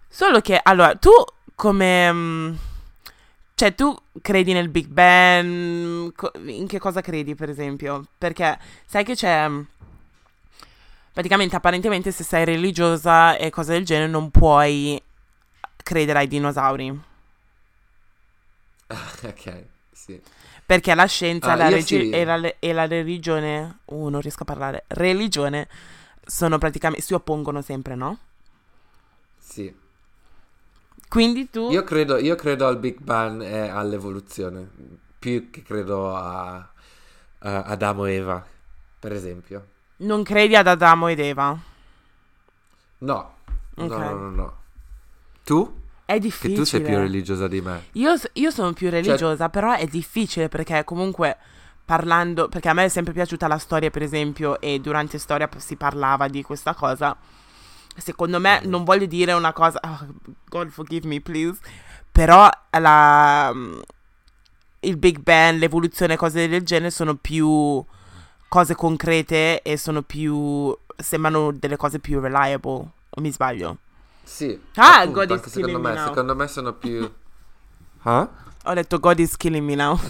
[0.08, 1.12] Solo che, allora, tu
[1.56, 2.58] come...
[3.60, 6.14] Cioè, tu credi nel Big Bang?
[6.48, 8.06] In che cosa credi, per esempio?
[8.18, 9.50] Perché sai che c'è...
[9.50, 9.62] mm,
[11.12, 15.02] Praticamente, apparentemente, se sei religiosa e cose del genere, non puoi
[15.84, 16.98] credere ai dinosauri.
[19.24, 20.22] ok, sì.
[20.66, 22.10] Perché la scienza Ah, la regi- sì.
[22.10, 23.80] e, la, e la religione...
[23.86, 24.84] Uh, non riesco a parlare.
[24.88, 25.68] Religione
[26.26, 27.04] sono praticamente...
[27.04, 28.18] si oppongono sempre, no?
[29.40, 29.74] Sì.
[31.10, 31.70] Quindi tu...
[31.72, 34.70] Io credo, io credo al Big Bang e all'evoluzione,
[35.18, 36.56] più che credo a,
[37.40, 38.46] a Adamo e Eva,
[39.00, 39.68] per esempio.
[39.98, 41.58] Non credi ad Adamo ed Eva?
[43.00, 43.34] No,
[43.76, 43.98] no, Ok.
[43.98, 44.58] no, no, no.
[45.44, 45.78] Tu?
[46.06, 46.54] È Che difficile.
[46.54, 47.86] tu sei più religiosa di me.
[47.94, 51.38] Io, io sono più religiosa, però è difficile perché comunque
[51.86, 55.76] parlando, perché a me è sempre piaciuta la storia, per esempio, e durante storia si
[55.76, 57.16] parlava di questa cosa.
[58.00, 60.08] Secondo me, non voglio dire una cosa, oh,
[60.48, 61.60] God forgive me, please,
[62.12, 63.54] però la,
[64.82, 67.84] il Big Bang, l'evoluzione, cose del genere sono più
[68.48, 73.78] cose concrete e sono più, sembrano delle cose più reliable, o mi sbaglio?
[74.24, 74.60] Sì.
[74.76, 77.12] Ah, appunto, God is killing me, me secondo me sono più...
[78.04, 78.30] Ah?
[78.66, 79.98] Ho detto God is killing me now.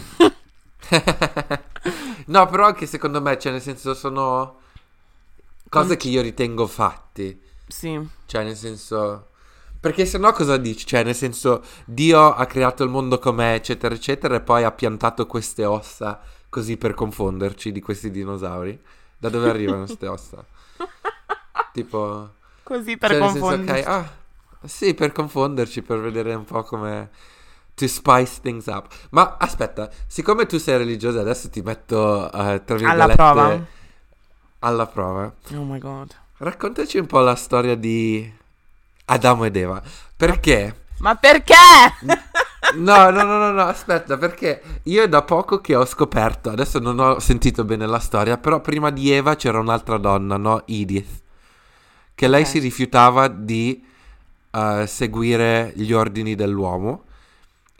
[2.26, 4.58] no, però anche secondo me, cioè nel senso sono
[5.68, 7.40] cose che io ritengo fatti.
[7.70, 8.08] Sì.
[8.26, 9.28] Cioè nel senso...
[9.80, 10.84] Perché se no cosa dici?
[10.84, 15.26] Cioè nel senso Dio ha creato il mondo com'è, eccetera, eccetera, e poi ha piantato
[15.26, 18.78] queste ossa così per confonderci di questi dinosauri.
[19.16, 20.44] Da dove arrivano queste ossa?
[21.72, 22.34] Tipo...
[22.62, 23.80] Così per cioè, nel senso, confonderci.
[23.80, 24.10] ok, ah,
[24.64, 27.10] sì, per confonderci, per vedere un po' come...
[27.74, 28.92] To spice things up.
[29.10, 32.88] Ma aspetta, siccome tu sei religiosa, adesso ti metto, eh, tra virgolette...
[32.90, 33.66] Alla prova.
[34.58, 35.34] Alla prova.
[35.54, 36.14] Oh my god.
[36.42, 38.30] Raccontaci un po' la storia di
[39.06, 39.82] Adamo ed Eva.
[40.16, 40.84] Perché?
[41.00, 41.54] Ma perché?
[42.76, 46.78] No, no, no, no, no, aspetta, perché io è da poco che ho scoperto, adesso
[46.78, 50.66] non ho sentito bene la storia, però prima di Eva c'era un'altra donna, no?
[50.66, 51.20] Edith,
[52.14, 52.48] che lei Ok.
[52.48, 53.84] si rifiutava di
[54.52, 57.04] eh, seguire gli ordini dell'uomo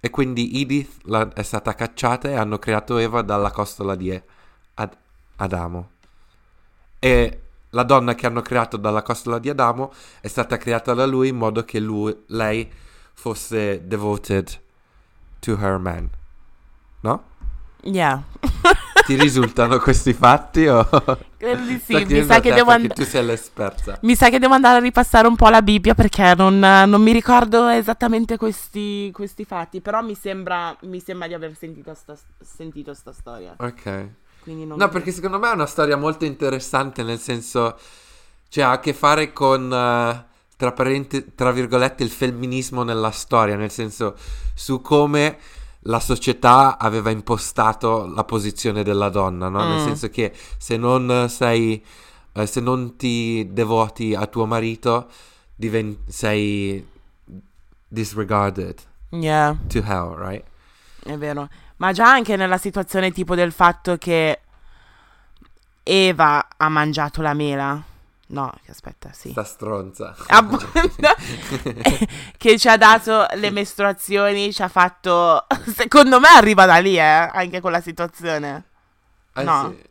[0.00, 4.20] e quindi Edith la- è stata cacciata e hanno creato Eva dalla costola di
[4.74, 4.96] Ad-
[5.36, 5.90] Adamo.
[6.98, 7.40] E
[7.70, 11.37] la donna che hanno creato dalla costola di Adamo è stata creata da lui in
[11.37, 12.70] modo che lui, lei
[13.14, 14.48] fosse devoted
[15.40, 16.09] to her man.
[17.00, 17.24] No?
[17.83, 18.22] Yeah.
[19.06, 20.87] Ti risultano questi fatti o...
[21.37, 23.98] Credo di sì, mi sa, che devo perché and- tu sei l'esperta.
[24.02, 27.12] mi sa che devo andare a ripassare un po' la Bibbia perché non, non mi
[27.12, 32.92] ricordo esattamente questi, questi fatti, però mi sembra, mi sembra di aver sentito sta, sentito
[32.92, 33.54] sta storia.
[33.56, 34.09] Ok.
[34.44, 37.76] No, perché secondo me è una storia molto interessante, nel senso,
[38.48, 40.24] cioè ha a che fare con, eh,
[40.57, 44.16] tra, parente- tra virgolette, il femminismo nella storia, nel senso,
[44.55, 45.38] su come
[45.85, 49.62] la società aveva impostato la posizione della donna, no?
[49.64, 49.85] Nel Mm.
[49.85, 51.83] senso che se non sei,
[52.33, 55.09] eh, se non ti devoti a tuo marito,
[55.55, 56.87] diven- sei
[57.88, 58.81] disregarded
[59.12, 60.44] Yeah, to hell, right?
[61.05, 61.48] è vero.
[61.80, 64.40] Ma già anche nella situazione tipo del fatto che
[65.82, 67.82] Eva ha mangiato la mela.
[68.26, 69.30] No, aspetta, sì.
[69.30, 70.14] Sta stronza.
[72.36, 75.46] Che ci ha dato le mestruazioni, ci ha fatto...
[75.74, 78.64] Secondo me arriva da lì, eh, anche quella situazione.
[79.34, 79.74] Eh No.
[79.74, 79.88] sì.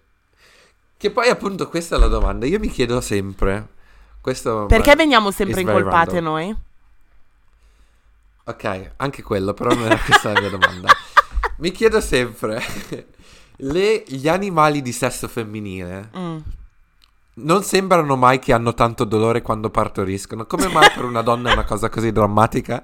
[0.96, 2.46] Che poi appunto questa è la domanda.
[2.46, 3.68] Io mi chiedo sempre.
[4.22, 6.34] Questo Perché veniamo sempre incolpate random.
[6.34, 6.56] noi?
[8.44, 10.90] Ok, anche quello, però non era questa la mia domanda.
[11.60, 12.62] Mi chiedo sempre.
[13.62, 16.38] le- gli animali di sesso femminile Mm.
[17.36, 20.46] non sembrano mai che hanno tanto dolore quando partoriscono.
[20.46, 22.84] Come mai per una donna è una cosa così drammatica?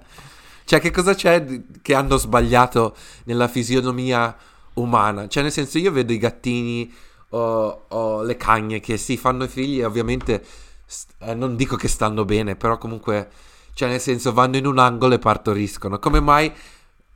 [0.66, 1.46] Cioè, che cosa c'è
[1.82, 4.36] che hanno sbagliato nella fisionomia
[4.76, 5.28] umana?
[5.28, 6.92] Cioè, nel senso, io vedo i gattini
[7.30, 10.44] o, o le cagne che sì, fanno i figli e ovviamente
[10.86, 13.30] st- eh, non dico che stanno bene, però comunque,
[13.74, 16.00] cioè, nel senso, vanno in un angolo e partoriscono.
[16.00, 16.52] Come mai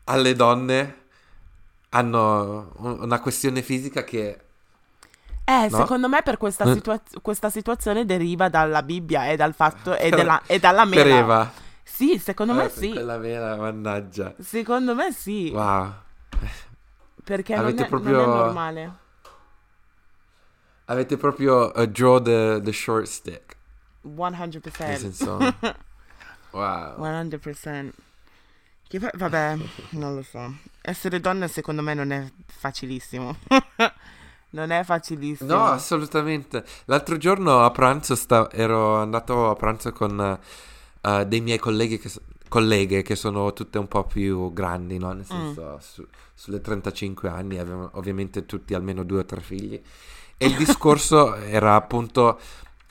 [0.06, 0.96] alle donne
[1.90, 4.40] hanno un- una questione fisica che
[5.50, 5.78] Eh, No?
[5.78, 6.74] secondo me per questa, Eh.
[6.74, 11.02] situa- questa situazione deriva dalla Bibbia e dal fatto e, della- e dalla mela.
[11.04, 11.52] per Eva.
[11.84, 12.92] Sì, secondo me Eh, sì.
[12.92, 14.36] Quella vera, mannaggia.
[14.40, 15.50] Secondo me sì.
[15.52, 15.92] Wow.
[17.24, 18.94] Perché non Avete è, proprio- non è normale.
[20.86, 23.56] Avete proprio uh, draw the, the short stick.
[24.06, 24.86] 100%.
[24.88, 25.38] Nel senso...
[26.52, 26.98] wow.
[27.00, 27.90] 100%.
[28.90, 29.56] Che poi- vabbè,
[29.92, 30.52] non lo so.
[30.82, 33.36] Essere donna secondo me non è facilissimo.
[34.52, 35.54] non è facilissimo.
[35.54, 36.66] No, assolutamente.
[36.86, 40.40] L'altro giorno a pranzo sta- ero andato a pranzo con
[41.02, 45.12] uh, dei miei colleghi che, s- colleghe che sono tutte un po' più grandi, no?
[45.12, 49.80] Nel senso, su- sulle 35 anni, avevano ovviamente tutti almeno due o tre figli.
[50.36, 52.40] E il discorso era appunto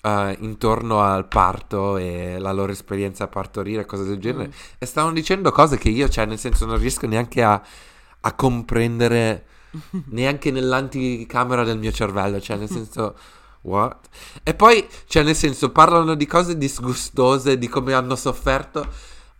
[0.02, 4.48] uh, intorno al parto e la loro esperienza a partorire, cose del genere.
[4.48, 4.52] Mm.
[4.78, 7.61] E stavano dicendo cose che io, cioè, nel senso, non riesco neanche a,
[8.20, 9.46] a comprendere
[10.11, 13.16] neanche nell'anticamera del mio cervello, cioè, nel senso.
[13.62, 14.08] What?
[14.44, 18.87] E poi, cioè, nel senso, parlano di cose disgustose, di come hanno sofferto.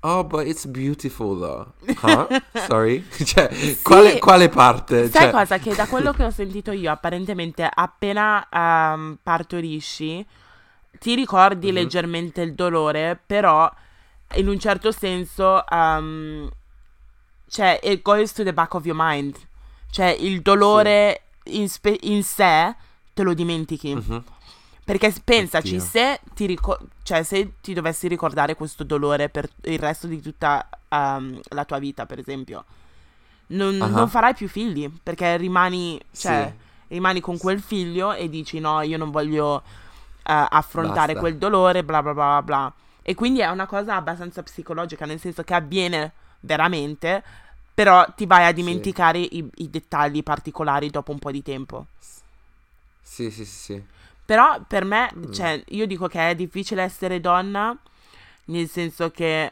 [0.01, 1.73] Oh, but it's beautiful, though.
[2.03, 2.27] Huh?
[2.67, 3.05] Sorry?
[3.25, 3.51] cioè,
[3.83, 5.09] quale, quale parte?
[5.11, 5.59] Sai Cioè, cosa?
[5.59, 10.25] Che da quello che ho sentito io, apparentemente appena ehm, partorisci,
[10.99, 11.75] ti ricordi Mhm.
[11.75, 13.71] leggermente il dolore, però
[14.35, 16.49] in un certo senso, ehm,
[17.49, 19.37] cioè, it goes to the back of your mind.
[19.91, 22.75] Cioè, il dolore in, spe- in sé
[23.15, 23.95] te lo dimentichi.
[23.95, 24.25] Mhm.
[24.85, 25.81] Perché pensaci, Oddio.
[25.87, 30.67] se ti, rico- cioè, se ti dovessi ricordare questo dolore per il resto di tutta
[30.91, 32.65] ehm, la tua vita, per esempio,
[33.49, 33.87] non, Ah.
[33.87, 36.55] non farai più figli, perché rimani, cioè,
[36.89, 36.95] Sì.
[36.95, 39.63] rimani con quel figlio e dici no, io non voglio
[40.33, 41.19] affrontare Basta.
[41.21, 42.73] quel dolore, bla bla bla bla.
[43.03, 47.23] E quindi è una cosa abbastanza psicologica, nel senso che avviene veramente,
[47.73, 51.87] però ti vai a dimenticare i, i dettagli particolari dopo un po' di tempo.
[53.03, 53.83] Sì, sì, sì, sì.
[54.25, 55.33] Però per me, Mm.
[55.33, 57.75] cioè, io dico che è difficile essere donna,
[58.47, 59.51] nel senso che,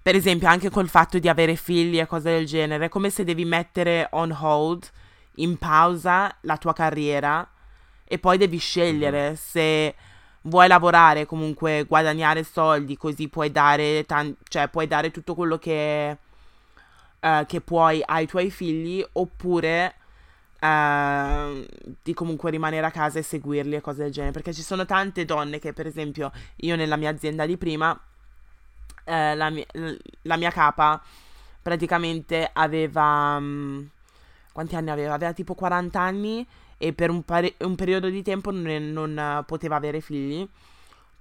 [0.00, 3.24] per esempio, anche col fatto di avere figli e cose del genere, è come se
[3.24, 4.88] devi mettere on hold,
[5.36, 7.48] in pausa, la tua carriera
[8.12, 9.94] e poi devi scegliere se
[10.42, 16.18] vuoi lavorare, comunque guadagnare soldi, così puoi dare, tan- cioè, puoi dare tutto quello che,
[17.20, 19.94] eh, che puoi ai tuoi figli, oppure
[20.60, 21.68] eh,
[22.02, 24.32] di comunque rimanere a casa e seguirli e cose del genere.
[24.32, 27.98] Perché ci sono tante donne che, per esempio, io nella mia azienda di prima,
[29.04, 29.66] eh, la, mi-
[30.22, 31.00] la mia capa
[31.62, 33.38] praticamente aveva...
[33.40, 33.84] mm,
[34.52, 35.14] quanti anni aveva?
[35.14, 36.46] Aveva tipo 40 anni
[36.82, 40.46] e per un, pare- un periodo di tempo non, non, eh, poteva avere figli.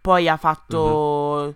[0.01, 1.55] Poi ha fatto...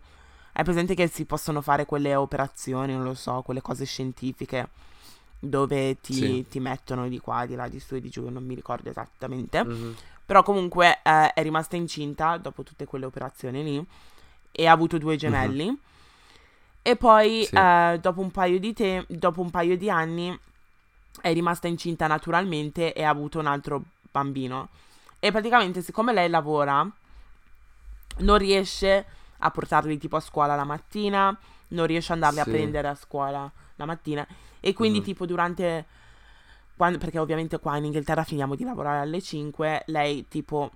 [0.58, 4.70] Hai presente che si possono fare quelle operazioni, non lo so, quelle cose scientifiche
[5.40, 6.46] dove ti, Sì.
[6.48, 9.64] ti mettono di qua, di là, di su e di giù, non mi ricordo esattamente.
[9.64, 9.96] Mhm.
[10.24, 13.86] Però comunque eh, è rimasta incinta dopo tutte quelle operazioni lì
[14.52, 15.76] e ha avuto due gemelli.
[16.84, 17.56] E poi Sì.
[17.56, 20.40] eh, dopo, un paio di te- dopo un paio di anni
[21.22, 23.84] è rimasta incinta naturalmente e ha avuto un altro
[24.16, 24.70] bambino.
[25.20, 26.88] E praticamente siccome lei lavora,
[28.20, 29.06] non riesce
[29.40, 31.38] a portarli tipo a scuola la mattina,
[31.70, 32.50] non riesce ad andarli Sì.
[32.50, 34.26] a prendere a scuola la mattina.
[34.62, 35.04] E quindi Mhm.
[35.04, 35.86] tipo durante...
[36.78, 40.72] quando- perché ovviamente qua in Inghilterra finiamo di lavorare alle 5, lei tipo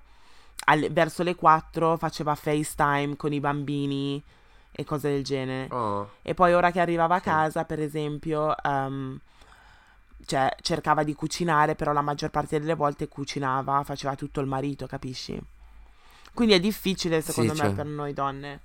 [0.65, 4.21] alle- verso le 4 faceva FaceTime con i bambini
[4.71, 5.73] e cose del genere.
[5.73, 9.19] Oh, E poi ora che arrivava a casa, per esempio, ehm,
[10.29, 14.85] cioè cercava di cucinare, però la maggior parte delle volte cucinava, faceva tutto il marito,
[14.85, 15.41] capisci?
[16.35, 18.59] Quindi è difficile, secondo Sì, me, cioè- per noi donne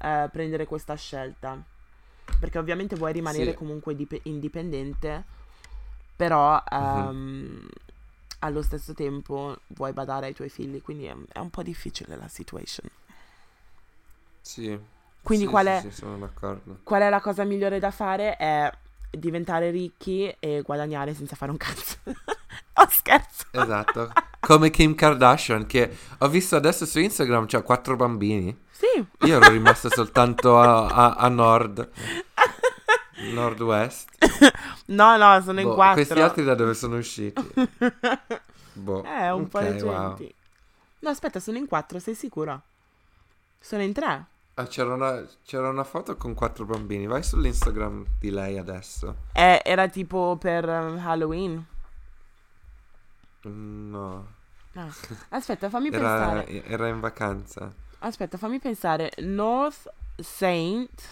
[0.00, 1.60] eh, prendere questa scelta.
[2.38, 3.56] Perché ovviamente vuoi rimanere Sì.
[3.56, 5.24] comunque dip- indipendente,
[6.14, 6.78] però Mhm.
[6.78, 7.68] ehm,
[8.40, 12.28] allo stesso tempo vuoi badare ai tuoi figli, quindi è, è un po' difficile la
[12.28, 12.88] situation.
[14.40, 14.78] sì.
[15.22, 16.78] Quindi Sì, qual è- Sì, sono d'accordo.
[16.82, 18.36] Qual è la cosa migliore da fare?
[18.36, 18.72] È
[19.10, 21.96] diventare ricchi e guadagnare senza fare un cazzo.
[22.04, 23.46] oh, scherzo.
[23.50, 24.12] Esatto.
[24.40, 28.56] Come Kim Kardashian, che ho visto adesso su Instagram, c'ha quattro bambini.
[28.70, 29.04] Sì.
[29.26, 31.88] Io ero rimasto soltanto a, a- a nord,
[33.32, 34.08] nord-west.
[34.86, 35.94] No, no, sono in Boh, quattro.
[35.94, 37.42] questi altri da dove sono usciti?
[38.74, 39.02] Boh.
[39.08, 40.16] Eh, un po' ok, di wow.
[41.00, 42.60] No, aspetta, sono in quattro, sei sicura?
[43.58, 44.24] Sono in tre.
[44.58, 47.06] Ah, c'era, una, c'era una foto con quattro bambini.
[47.06, 49.14] Vai sull'Instagram di lei adesso.
[49.32, 51.64] Eh, era tipo per eh, Halloween.
[53.46, 54.26] Mm, No,
[54.74, 54.88] Ah.
[55.30, 56.64] Aspetta, fammi era, pensare.
[56.64, 57.72] era in vacanza.
[58.00, 59.12] Aspetta, fammi pensare.
[59.18, 61.02] North Saint.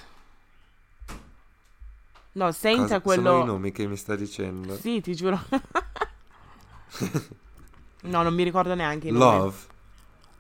[2.33, 3.31] No, Saint Cosa- è quello.
[3.31, 4.75] Sono i nomi che mi sta dicendo.
[4.77, 5.41] Sì, ti giuro.
[8.03, 9.11] no, non mi ricordo neanche.
[9.11, 9.57] Love.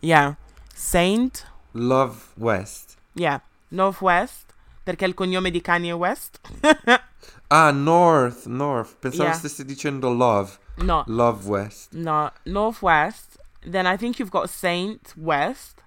[0.00, 0.36] Yeah.
[0.74, 1.50] Saint.
[1.72, 2.95] Love West.
[3.16, 3.40] Yeah.
[3.68, 4.54] Northwest.
[4.82, 6.40] Perché è il cognome di Kanye West.
[7.48, 8.96] Ah, North, North.
[8.98, 9.32] Pensavo Yeah.
[9.34, 10.50] stessi dicendo Love.
[10.78, 11.04] no.
[11.06, 11.92] Love West.
[11.92, 12.32] No.
[12.44, 13.38] Northwest.
[13.60, 15.80] Then I think you've got Saint West.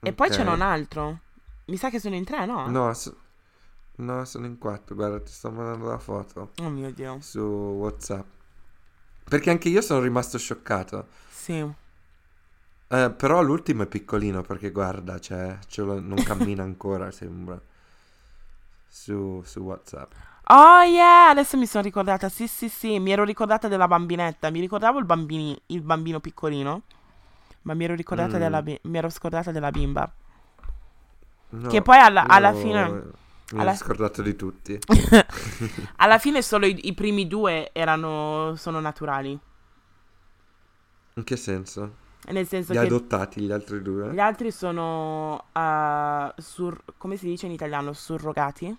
[0.00, 0.38] E poi Ok.
[0.46, 1.18] un altro.
[1.66, 2.68] Mi sa che sono in tre, no?
[2.68, 3.16] No, so-
[3.96, 4.94] no, sono in quattro.
[4.94, 7.18] Guarda, ti sto mandando la foto Oh mio Dio.
[7.20, 8.26] su WhatsApp.
[9.24, 11.08] Perché anche io sono rimasto scioccato.
[11.28, 11.68] Sì.
[12.88, 15.58] Eh, però l'ultimo è piccolino perché guarda, cioè,
[15.98, 17.60] non cammina ancora, sembra.
[18.88, 20.12] Su, su WhatsApp.
[20.48, 22.28] Oh yeah, adesso mi sono ricordata.
[22.28, 24.50] Sì, sì, sì, mi ero ricordata della bambinetta.
[24.50, 26.82] Mi ricordavo il, bambini, il bambino piccolino.
[27.62, 28.40] Ma mi ero ricordata Mm.
[28.40, 30.10] della mi ero scordata della bimba.
[31.48, 32.88] No, Che poi alla, alla io fine
[33.52, 34.78] Mi alla- scordato di tutti.
[35.96, 39.38] alla fine solo i, i primi due erano sono naturali.
[41.14, 42.04] In che senso?
[42.28, 44.08] Nel senso Li che adottati gli altri due?
[44.08, 47.92] gli altri sono uh, sur- come si dice in italiano?
[47.92, 48.76] Surrogati?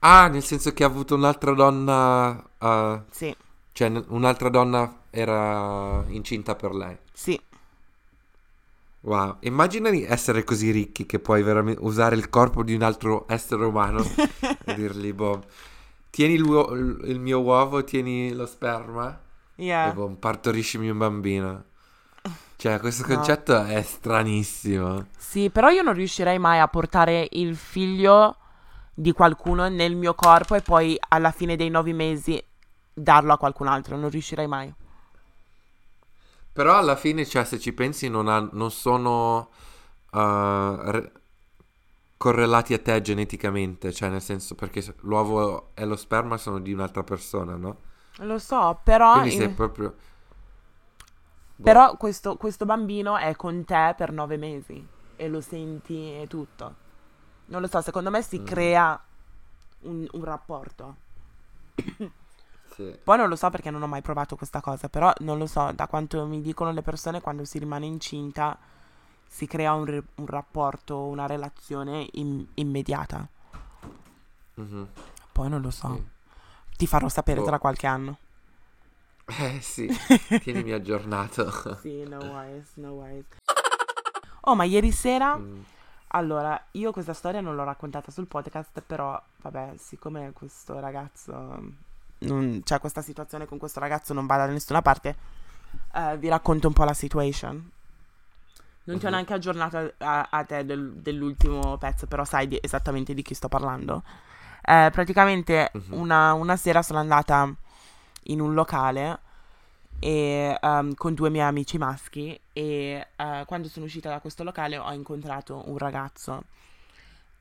[0.00, 2.42] Ah, nel senso che ha avuto un'altra donna.
[2.58, 3.34] eh, Sì,
[3.72, 6.98] cioè, un'altra donna era incinta per lei.
[7.14, 7.38] sì.
[9.04, 13.26] Wow, immagina di essere così ricchi che puoi veramente usare il corpo di un altro
[13.28, 14.14] essere umano
[14.64, 15.48] e dirgli, boh,
[16.10, 19.20] tieni il, uo- il mio uovo, tieni lo sperma
[19.56, 19.92] Yeah.
[19.92, 21.64] boh, partoriscimi un bambino.
[22.56, 23.14] Cioè, questo No.
[23.16, 25.06] concetto è stranissimo.
[25.16, 28.36] Sì, però io non riuscirei mai a portare il figlio
[28.94, 32.42] di qualcuno nel mio corpo e poi alla fine dei nove mesi
[32.92, 33.96] darlo a qualcun altro.
[33.96, 34.72] Non riuscirei mai.
[36.52, 39.50] Però alla fine, cioè, se ci pensi, non, ha- non sono
[40.12, 40.18] uh,
[40.90, 41.12] re-
[42.16, 43.92] correlati a te geneticamente.
[43.92, 47.90] Cioè, nel senso, perché l'uovo e lo sperma sono di un'altra persona, no?
[48.18, 49.94] Lo so, però, Quindi in- sei proprio...
[51.56, 51.62] Boh.
[51.62, 54.84] però questo, questo bambino è con te per nove mesi
[55.16, 56.74] e lo senti e tutto.
[57.46, 58.44] Non lo so, secondo me si Mm.
[58.44, 59.00] crea
[59.82, 60.96] un, un rapporto.
[62.72, 62.98] Sì.
[63.04, 65.72] Poi non lo so perché non ho mai provato questa cosa, però non lo so,
[65.74, 68.56] da quanto mi dicono le persone quando si rimane incinta
[69.26, 73.28] si crea un, un rapporto, una relazione im- immediata.
[74.54, 74.88] Mhm,
[75.32, 76.02] Poi non lo so, sì.
[76.82, 77.46] Ti farò sapere Boh.
[77.46, 78.16] tra qualche anno.
[79.26, 79.86] Eh sì,
[80.42, 81.76] tienimi aggiornato.
[81.80, 83.26] Sì, no worries, no worries.
[84.42, 85.60] Oh, ma ieri sera, Mm.
[86.08, 91.32] allora, io questa storia non l'ho raccontata sul podcast, però, vabbè, siccome questo ragazzo,
[92.18, 95.16] non, cioè questa situazione con questo ragazzo non va da nessuna parte,
[95.94, 97.70] eh, vi racconto un po' la situation.
[98.84, 99.14] Non ti ho Mhm.
[99.14, 103.34] neanche aggiornato a, a- a te del- dell'ultimo pezzo, però sai di- esattamente di chi
[103.34, 104.02] sto parlando.
[104.64, 105.94] Eh, praticamente Mhm.
[105.98, 107.52] una, una sera sono andata
[108.26, 109.18] in un locale
[109.98, 114.78] e, ehm, con due miei amici maschi e eh, quando sono uscita da questo locale
[114.78, 116.44] ho incontrato un ragazzo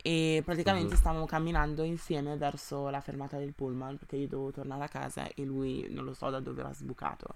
[0.03, 0.99] e praticamente Mhm.
[0.99, 5.43] stavamo camminando insieme verso la fermata del pullman perché io dovevo tornare a casa e
[5.45, 7.35] lui non lo so da dove era sbucato.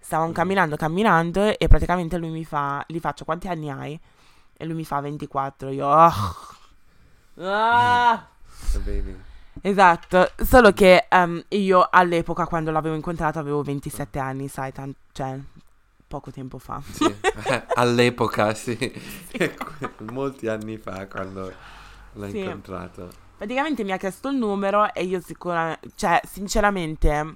[0.00, 0.34] Stavamo Mhm.
[0.34, 3.98] camminando, camminando e praticamente lui mi fa, gli faccio quanti anni hai?
[4.56, 5.90] E lui mi fa 24, io...
[5.90, 6.12] "Ah".
[7.38, 8.28] Ah!
[9.60, 15.38] Esatto, solo che ehm, io all'epoca quando l'avevo incontrato avevo 27 anni, sai, tan- cioè
[16.06, 16.80] poco tempo fa.
[16.90, 17.12] Sì,
[17.74, 18.76] all'epoca, sì.
[20.10, 21.52] Molti anni fa quando
[22.12, 22.38] l'ho Sì.
[22.38, 23.10] incontrato.
[23.36, 27.34] Praticamente mi ha chiesto il numero e io sicuramente, cioè sinceramente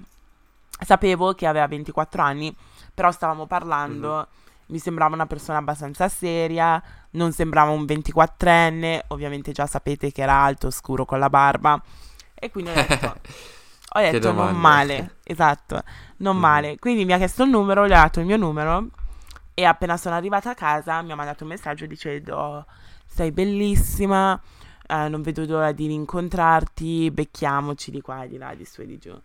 [0.83, 2.53] sapevo che aveva 24 anni,
[2.93, 4.27] però stavamo parlando,
[4.67, 10.35] mi sembrava una persona abbastanza seria, non sembrava un 24enne, ovviamente già sapete che era
[10.35, 11.81] alto, scuro con la barba
[12.33, 13.15] e quindi ho detto...
[13.95, 15.83] Ho detto non male, esatto,
[16.17, 16.41] non Mhm.
[16.41, 16.79] male.
[16.79, 18.87] Quindi mi ha chiesto il numero, gli ho dato il mio numero
[19.53, 22.65] e appena sono arrivata a casa mi ha mandato un messaggio dicendo
[23.05, 24.39] sei bellissima,
[24.87, 28.87] eh, non vedo l'ora di rincontrarti, becchiamoci di qua e di là, di su e
[28.87, 29.15] di giù.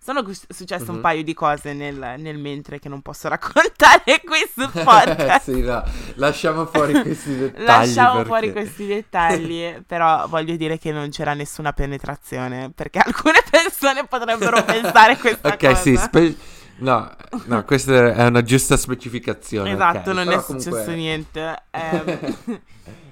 [0.00, 1.02] Sono successe un Mhm.
[1.02, 5.52] paio di cose nel, nel mentre che non posso raccontare qui sul podcast.
[5.52, 5.84] sì, no,
[6.14, 7.64] lasciamo fuori questi dettagli.
[7.66, 13.42] Lasciamo perché- fuori questi dettagli, però voglio dire che non c'era nessuna penetrazione, perché alcune
[13.50, 15.74] persone potrebbero pensare questa Ok, cosa.
[15.74, 16.36] sì, spe-
[16.76, 17.10] no,
[17.46, 19.72] no, questa è una giusta specificazione.
[19.72, 21.62] Esatto, ok, non però è successo comunque- niente.
[21.70, 22.60] Ehm,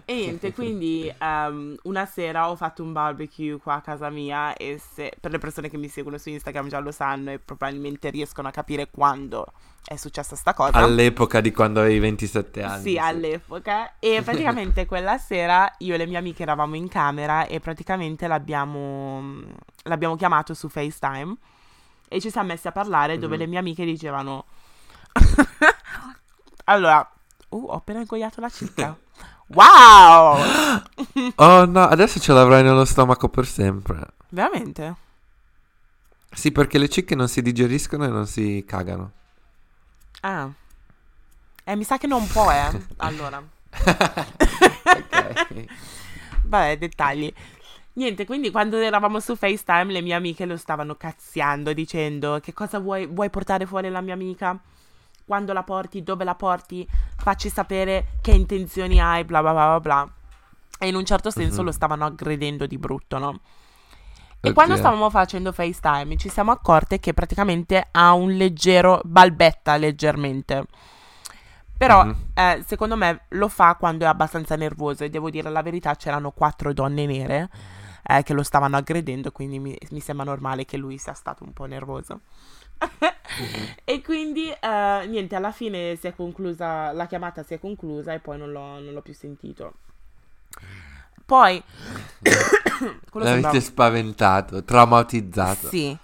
[0.08, 4.80] e niente, quindi ehm, una sera ho fatto un barbecue qua a casa mia e
[4.94, 8.46] se, per le persone che mi seguono su Instagram già lo sanno e probabilmente riescono
[8.46, 9.46] a capire quando
[9.84, 10.78] è successa sta cosa.
[10.78, 12.82] All'epoca di quando avevi 27 anni.
[12.82, 13.94] Sì, all'epoca.
[13.98, 19.42] E praticamente quella sera io e le mie amiche eravamo in camera e praticamente l'abbiamo,
[19.82, 21.36] l'abbiamo chiamato su FaceTime
[22.08, 23.40] e ci siamo messi a parlare dove Mhm.
[23.40, 24.44] le mie amiche dicevano...
[26.66, 27.08] allora,
[27.48, 28.96] uh, ho appena ingoiato la cicca.
[29.48, 30.38] wow!
[31.36, 34.06] Oh no, adesso ce l'avrai nello stomaco per sempre.
[34.28, 34.94] Veramente?
[36.30, 39.12] Sì, perché le cicche non si digeriscono e non si cagano.
[40.20, 40.50] Ah.
[41.64, 42.68] Eh, mi sa che non può, eh.
[42.98, 43.42] Allora.
[44.92, 45.64] ok.
[46.44, 47.32] Vabbè, dettagli.
[47.94, 52.78] Niente, quindi quando eravamo su FaceTime le mie amiche lo stavano cazziando dicendo che cosa
[52.78, 54.58] vuoi, vuoi portare fuori la mia amica?
[55.26, 56.04] Quando la porti?
[56.04, 56.88] Dove la porti?
[57.16, 60.10] Facci sapere che intenzioni hai, bla bla bla bla bla.
[60.78, 61.66] E in un certo senso Mhm.
[61.66, 63.40] lo stavano aggredendo di brutto, no?
[64.40, 70.64] E quando stavamo facendo FaceTime ci siamo accorte che praticamente ha un leggero balbetta leggermente.
[71.76, 72.16] Però Mhm.
[72.34, 76.30] eh, secondo me lo fa quando è abbastanza nervoso e devo dire la verità, c'erano
[76.30, 77.50] quattro donne nere
[78.08, 81.52] eh, che lo stavano aggredendo, quindi mi, mi sembra normale che lui sia stato un
[81.52, 82.20] po' nervoso.
[83.84, 88.18] e quindi eh, niente, alla fine si è conclusa, la chiamata si è conclusa e
[88.18, 89.74] poi non l'ho, non l'ho più sentito.
[91.24, 91.62] Poi,
[92.22, 95.68] L'avete sembrava- spaventato, traumatizzato.
[95.68, 95.96] sì.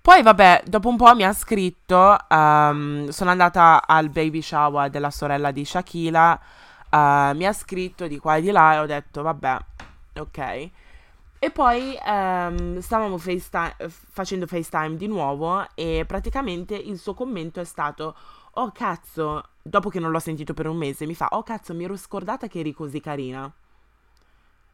[0.00, 2.16] Poi, vabbè, dopo un po' mi ha scritto.
[2.28, 6.38] ehm, sono andata al baby shower della sorella di Shakila.
[6.90, 9.58] eh, mi ha scritto di qua e di là e ho detto, vabbè,
[10.18, 10.70] ok.
[11.38, 17.64] E poi ehm, stavamo FaceTime, facendo FaceTime di nuovo e praticamente il suo commento è
[17.64, 18.14] stato
[18.58, 21.84] Oh cazzo, dopo che non l'ho sentito per un mese, mi fa Oh cazzo, mi
[21.84, 23.52] ero scordata che eri così carina.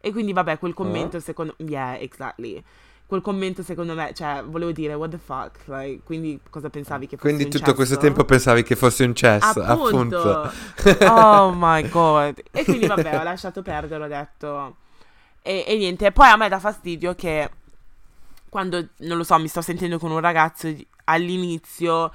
[0.04, 1.20] E quindi vabbè, quel commento Ah.
[1.20, 2.62] secondo Yeah, exactly.
[3.06, 7.16] Quel commento secondo me, cioè, volevo dire what the fuck, like, quindi cosa pensavi che
[7.16, 8.06] fosse Quindi tutto questo cesso?
[8.06, 10.42] tempo pensavi che fosse un cesso, Appunto.
[10.42, 11.04] appunto.
[11.12, 12.40] oh my god.
[12.52, 14.76] E quindi vabbè, ho lasciato perdere, ho detto.
[15.42, 17.50] E, e niente, poi a me dà fastidio che
[18.48, 20.72] quando, non lo so, mi sto sentendo con un ragazzo
[21.04, 22.12] all'inizio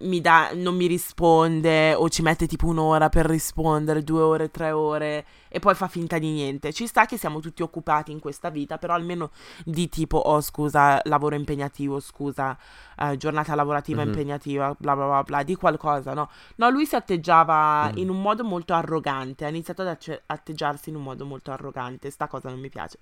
[0.00, 4.70] mi dà, non mi risponde o ci mette tipo un'ora per rispondere, due ore, tre
[4.70, 6.72] ore e poi fa finta di niente.
[6.72, 9.30] Ci sta che siamo tutti occupati in questa vita, però almeno
[9.64, 12.56] di tipo, oh scusa, lavoro impegnativo, scusa,
[12.96, 14.08] eh, giornata lavorativa Mhm.
[14.08, 16.28] impegnativa, bla bla bla bla, di qualcosa, no?
[16.56, 17.98] No, lui si atteggiava Mm.
[17.98, 22.10] in un modo molto arrogante, ha iniziato ad acce- atteggiarsi in un modo molto arrogante,
[22.10, 22.98] sta cosa non mi piace.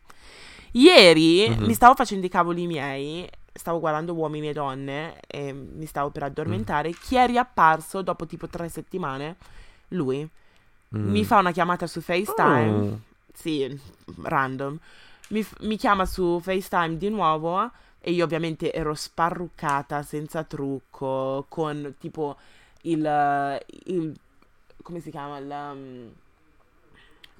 [0.72, 1.64] Ieri Mhm.
[1.64, 6.22] mi stavo facendo i cavoli miei, stavo guardando uomini e donne e mi stavo per
[6.24, 6.92] addormentare.
[6.92, 9.36] Chi è riapparso dopo tipo tre settimane?
[9.88, 10.28] Lui.
[10.96, 11.10] Mm.
[11.10, 12.70] Mi fa una chiamata su FaceTime.
[12.70, 13.00] Oh.
[13.32, 13.80] Sì,
[14.22, 14.78] random.
[15.28, 21.44] Mi, f- mi chiama su FaceTime di nuovo e io ovviamente ero sparruccata, senza trucco,
[21.48, 22.36] con tipo
[22.82, 23.64] il...
[23.84, 24.14] il
[24.82, 25.38] come si chiama?
[25.38, 25.50] Il...
[25.50, 26.12] um,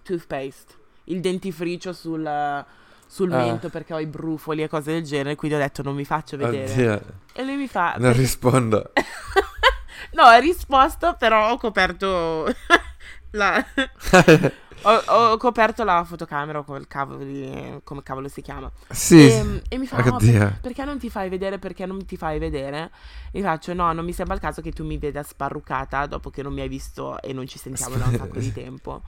[0.02, 0.74] toothpaste.
[1.04, 2.64] Il dentifricio sul...
[3.06, 3.36] Sul Ah.
[3.38, 6.36] mento perché ho i brufoli e cose del genere, quindi ho detto non mi faccio
[6.36, 6.70] vedere.
[6.72, 7.02] Oddio,
[7.32, 7.94] E lui mi fa...
[7.98, 8.90] non rispondo.
[10.12, 12.46] no, ha risposto, però ho coperto
[13.32, 13.64] la...
[14.82, 18.70] Ho, ho coperto la fotocamera col cavolo di- come cavolo si chiama.
[18.90, 20.38] sì, E, e mi fa, "No, oddio.
[20.38, 21.58] per- perché non ti fai vedere?
[21.58, 22.90] Perché non ti fai vedere?
[23.32, 26.42] E faccio, no, non mi sembra il caso che tu mi veda sparrucata dopo che
[26.42, 29.02] non mi hai visto e non ci sentiamo da un sacco di tempo.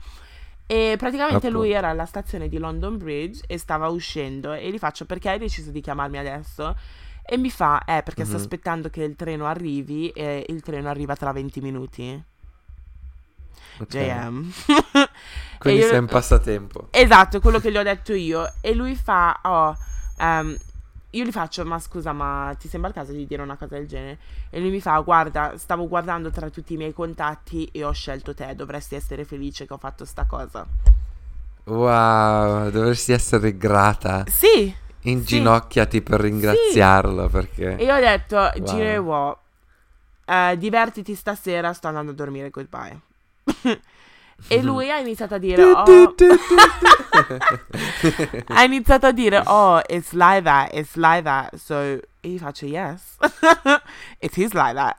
[0.71, 1.57] E praticamente Appunto.
[1.57, 5.39] lui era alla stazione di London Bridge e stava uscendo e gli faccio, perché hai
[5.39, 6.75] deciso di chiamarmi adesso?
[7.25, 8.41] E mi fa, eh, perché sto Mhm.
[8.41, 12.23] aspettando che il treno arrivi e il treno arriva tra 20 minuti.
[13.79, 13.87] Ok.
[13.87, 14.51] JM.
[15.57, 16.87] Quindi io- sei in passatempo.
[16.91, 18.51] Esatto, è quello che gli ho detto io.
[18.61, 19.75] E lui fa, oh,
[20.19, 20.55] ehm,
[21.11, 23.87] io gli faccio, ma scusa, ma ti sembra il caso di dire una cosa del
[23.87, 24.19] genere?
[24.49, 28.35] E lui mi fa, guarda, stavo guardando tra tutti i miei contatti e ho scelto
[28.35, 30.65] te, dovresti essere felice che ho fatto sta cosa.
[31.63, 34.23] Wow, dovresti essere grata.
[34.27, 37.77] Sì, Inginocchiati per ringraziarlo perché...
[37.77, 38.63] e io ho detto, Wow.
[38.63, 39.39] Girewo,
[40.25, 42.99] eh, divertiti stasera, sto andando a dormire, goodbye.
[44.47, 45.83] e lui ha iniziato a dire, oh,
[48.47, 51.55] ha iniziato a dire, oh, it's like that, it's like that.
[51.55, 53.17] So, e gli faccio, yes,
[54.19, 54.97] it is like that.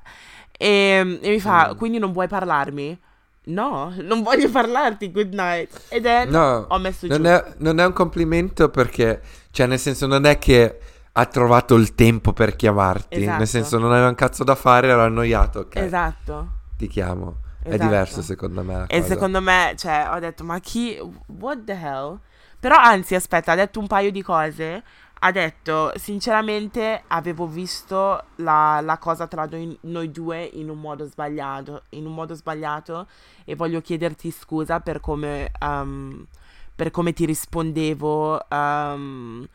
[0.58, 1.76] E, e mi fa, Mm.
[1.76, 2.98] quindi non vuoi parlarmi?
[3.42, 5.84] No, non voglio parlarti, good night.
[5.88, 7.12] Ed è, No, ho messo giù.
[7.16, 9.20] non è, non è un complimento perché,
[9.50, 10.78] cioè, nel senso, non è che
[11.12, 13.16] ha trovato il tempo per chiamarti.
[13.22, 13.38] Esatto.
[13.38, 15.60] Nel senso, non aveva un cazzo da fare, era annoiato.
[15.60, 16.48] Ok, Esatto.
[16.76, 17.38] ti chiamo.
[17.62, 17.82] È Esatto.
[17.82, 18.84] diverso, secondo me.
[18.88, 19.12] E cosa.
[19.12, 22.18] secondo me, cioè, ho detto, ma chi, what the hell?
[22.58, 24.82] Però anzi, aspetta, ha detto un paio di cose.
[25.22, 31.04] Ha detto, sinceramente, avevo visto la, la cosa tra noi, noi due in un modo
[31.04, 33.06] sbagliato, in un modo sbagliato
[33.44, 36.26] e voglio chiederti scusa per come, um,
[36.74, 39.46] per come ti rispondevo um,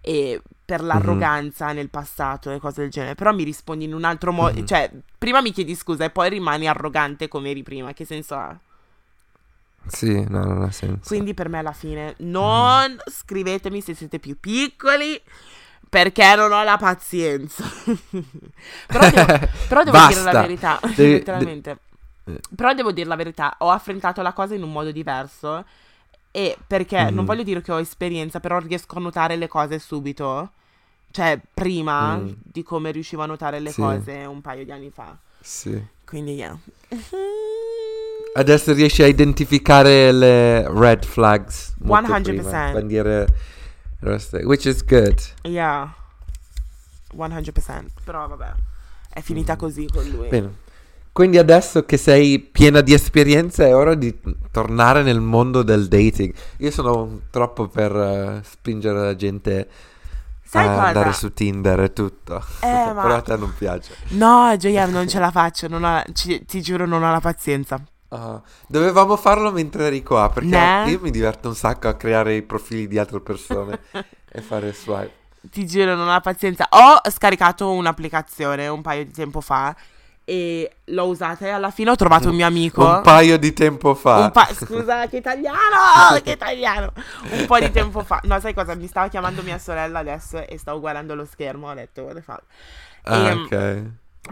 [0.00, 3.14] e per l'arroganza nel passato e cose del genere.
[3.14, 4.66] Però mi rispondi in un altro modo, Mhm.
[4.66, 7.92] cioè, prima mi chiedi scusa e poi rimani arrogante come eri prima.
[7.92, 8.56] Che senso ha?
[9.86, 11.06] Sì, no, non ha senso.
[11.06, 15.20] Quindi per me alla fine non scrivetemi se siete più piccoli
[15.88, 17.62] perché non ho la pazienza.
[18.86, 21.78] però devo, però devo dire la verità, Devi- letteralmente.
[22.24, 25.66] de- Però devo dire la verità, ho affrontato la cosa in un modo diverso
[26.36, 27.24] e perché non Mhm.
[27.26, 30.50] voglio dire che ho esperienza, però riesco a notare le cose subito.
[31.12, 32.28] Cioè, prima Mm.
[32.42, 33.80] di come riuscivo a notare le Sì.
[33.80, 35.16] cose un paio di anni fa.
[35.40, 35.80] Sì.
[36.04, 36.58] Quindi, yeah.
[38.36, 41.74] Adesso riesci a identificare le red flags.
[41.82, 42.22] molto 100%.
[42.42, 43.26] prima, bandiere
[44.00, 45.16] rosse, which is good.
[45.42, 45.94] Yeah.
[47.14, 47.92] 100%.
[48.02, 48.52] Però vabbè,
[49.10, 49.56] è finita Mm.
[49.58, 50.26] così con lui.
[50.28, 50.62] Bene.
[51.14, 54.18] Quindi adesso che sei piena di esperienza è ora di
[54.50, 56.34] tornare nel mondo del dating.
[56.58, 59.68] Io sono troppo per eh, spingere la gente
[60.44, 60.82] Sai a cosa?
[60.86, 62.44] andare su Tinder e tutto.
[62.62, 63.94] Eh, ma- Però a te non piace.
[64.08, 65.68] No, JM, non ce la faccio.
[65.68, 67.80] non ho- ci- ti giuro, non ho la pazienza.
[68.08, 70.90] Ah, dovevamo farlo mentre eri qua, perché Né?
[70.90, 73.78] io mi diverto un sacco a creare i profili di altre persone
[74.28, 75.12] e fare swipe.
[75.48, 76.66] Ti giuro, non ho la pazienza.
[76.70, 79.76] Ho scaricato un'applicazione un paio di tempo fa
[80.24, 82.84] e l'ho usata e alla fine ho trovato un mio amico.
[82.84, 84.30] Un paio di tempo fa.
[84.30, 86.18] Pa- scusa, che italiano!
[86.24, 86.92] che italiano!
[87.30, 88.20] Un po' di tempo fa.
[88.24, 88.74] No, sai cosa?
[88.74, 91.68] Mi stava chiamando mia sorella adesso e stavo guardando lo schermo.
[91.68, 92.42] Ho detto, what the fuck.
[93.02, 93.82] Ah, e, ok.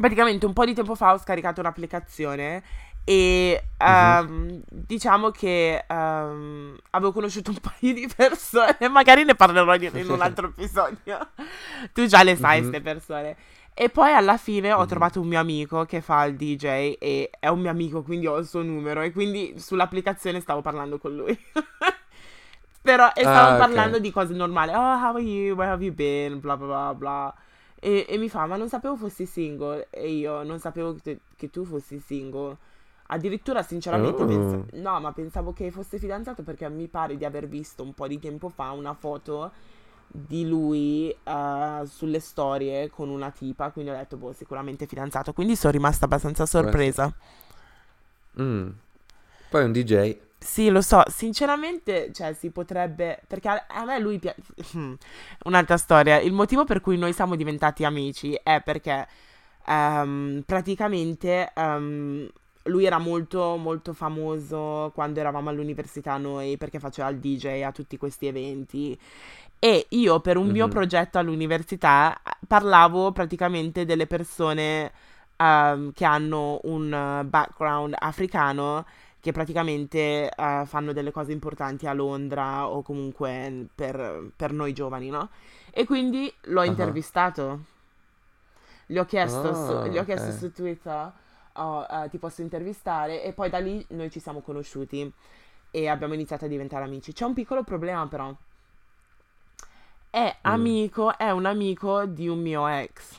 [0.00, 2.62] Praticamente un po' di tempo fa ho scaricato un'applicazione
[3.04, 4.62] e um, uh-huh.
[4.68, 10.48] diciamo che um, avevo conosciuto un paio di persone, magari ne parlerò in un altro
[10.48, 11.18] episodio.
[11.92, 12.82] tu già le sai, queste uh-huh.
[12.82, 13.36] persone.
[13.74, 14.86] E poi alla fine ho mm-hmm.
[14.86, 18.36] trovato un mio amico che fa il DJ e è un mio amico, quindi ho
[18.36, 21.38] il suo numero e quindi sull'applicazione stavo parlando con lui.
[22.82, 24.72] Però e stavo ah, parlando di cose normali.
[24.72, 25.54] Oh, how are you?
[25.54, 26.40] Where have you been?
[26.40, 27.34] Bla bla bla bla.
[27.78, 29.86] E, e mi fa, ma non sapevo fossi single.
[29.88, 32.56] E io non sapevo che, che tu fossi single.
[33.06, 34.26] Addirittura, sinceramente, oh.
[34.26, 38.08] pens- no, ma pensavo che fosse fidanzato perché mi pare di aver visto un po'
[38.08, 39.52] di tempo fa una foto
[40.14, 45.32] di lui uh, sulle storie con una tipa, quindi ho detto, boh, sicuramente fidanzato.
[45.32, 47.12] Quindi sono rimasta abbastanza sorpresa.
[48.40, 48.68] Mm.
[49.48, 50.16] Poi un DJ.
[50.38, 53.22] Sì, lo so, sinceramente, cioè, si potrebbe...
[53.26, 54.42] Perché a, a me lui piace...
[55.44, 56.20] Un'altra storia.
[56.20, 59.06] Il motivo per cui noi siamo diventati amici è perché
[59.66, 62.28] um, praticamente um,
[62.64, 67.96] lui era molto, molto famoso quando eravamo all'università noi perché faceva il DJ a tutti
[67.96, 68.98] questi eventi
[69.64, 70.52] e io per un mm-hmm.
[70.52, 74.90] mio progetto all'università parlavo praticamente delle persone
[75.36, 78.84] um, che hanno un background africano
[79.20, 85.10] che praticamente uh, fanno delle cose importanti a Londra o comunque per, per noi giovani,
[85.10, 85.28] no?
[85.70, 86.66] E quindi l'ho uh-huh.
[86.66, 87.60] intervistato.
[88.84, 90.38] Gli ho chiesto, oh, su, gli ho chiesto okay.
[90.38, 91.12] su Twitter,
[91.52, 93.22] oh, uh, ti posso intervistare?
[93.22, 95.08] E poi da lì noi ci siamo conosciuti
[95.70, 97.12] e abbiamo iniziato a diventare amici.
[97.12, 98.34] C'è un piccolo problema però
[100.12, 100.40] è mm.
[100.42, 103.18] amico, è un amico di un mio ex.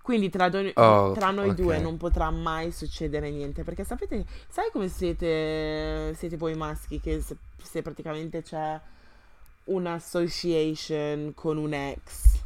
[0.00, 1.62] Quindi tra, do- oh, tra noi okay.
[1.62, 3.62] due non potrà mai succedere niente.
[3.62, 8.80] Perché sapete, sai come siete, siete voi maschi che se, se praticamente c'è
[9.64, 12.40] un'association con un ex.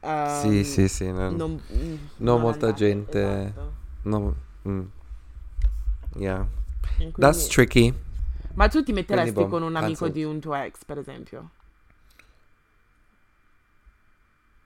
[0.00, 1.06] Um, sì, sì, sì.
[1.06, 3.42] Non, non, non, non molta andate, gente.
[3.44, 3.72] Esatto.
[4.02, 4.34] No,
[4.68, 4.82] mm.
[6.16, 6.44] Yeah.
[6.96, 7.94] Quindi, That's tricky.
[8.54, 11.50] Ma tu ti metteresti Quindi, con un amico di un tuo ex, per esempio?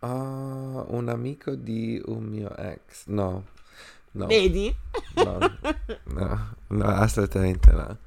[0.00, 3.06] Ah, un amico di un mio ex.
[3.06, 3.44] No.
[4.12, 4.26] no.
[4.26, 4.74] Vedi?
[5.14, 5.38] No,
[6.04, 7.98] no, no, assolutamente no.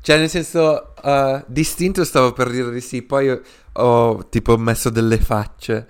[0.00, 3.40] Cioè, nel senso, uh, distinto stavo per dire di sì, poi
[3.72, 5.86] ho tipo messo delle facce.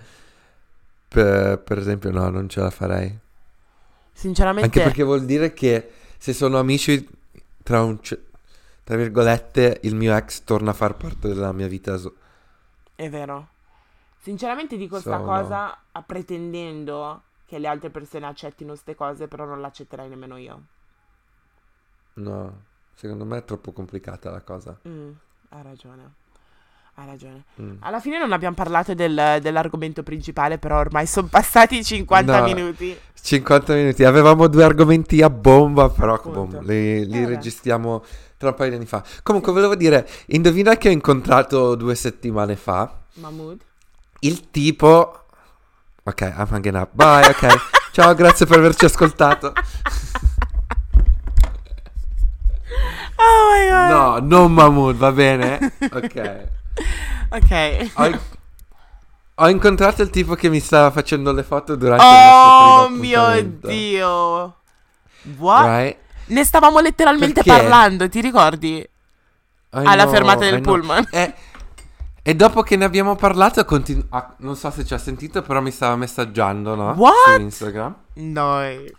[1.09, 3.19] Per, per esempio, no, non ce la farei.
[4.13, 4.67] Sinceramente...
[4.67, 7.09] Anche perché vuol dire che se sono amici,
[7.63, 7.99] tra un...
[8.01, 11.99] Tra virgolette, il mio ex torna a far parte della mia vita.
[12.95, 13.49] È vero.
[14.25, 19.61] Sinceramente dico questa so, cosa pretendendo che le altre persone accettino queste cose, però non
[19.61, 20.63] l'accetterei nemmeno io.
[22.15, 22.61] No,
[22.95, 24.79] secondo me è troppo complicata la cosa.
[24.89, 25.11] Mm,
[25.51, 26.13] hai ragione.
[26.95, 27.45] Hai ragione.
[27.61, 27.77] Mm.
[27.81, 32.99] Alla fine non abbiamo parlato del, dell'argomento principale, però ormai sono passati 50 no, minuti.
[33.21, 34.05] 50 minuti.
[34.05, 38.03] Avevamo due argomenti a bomba, però boom, li, li eh registriamo
[38.39, 39.05] tra un paio di anni fa.
[39.23, 43.03] Comunque, volevo dire, indovina che ho incontrato due settimane fa.
[43.17, 43.61] Mahmood
[44.25, 45.25] il tipo...
[46.03, 46.91] Ok, I'm hanging up.
[46.93, 47.93] Bye, ok.
[47.93, 49.53] Ciao, grazie per averci ascoltato.
[53.17, 53.91] Oh my god.
[53.91, 55.73] No, non Mahmood, va bene?
[55.93, 56.49] Ok.
[57.31, 57.91] Ok.
[57.95, 58.21] Ho,
[59.37, 62.89] ho, incontrato il tipo che mi stava facendo le foto durante oh, il nostro Oh
[62.91, 64.57] mio Dio.
[65.39, 65.65] What?
[65.65, 65.97] Right?
[66.27, 67.51] Ne stavamo letteralmente Perché?
[67.51, 68.77] parlando, ti ricordi?
[68.77, 68.89] I
[69.71, 71.09] Alla know, fermata del pullman.
[71.11, 71.35] Eh,
[72.27, 75.61] e dopo che ne abbiamo parlato, continu- ah, non so se ci ha sentito, però
[75.61, 76.93] mi stava messaggiando, no?
[76.93, 77.35] What?
[77.35, 77.95] Su Instagram.
[78.15, 78.63] No.
[78.63, 78.95] E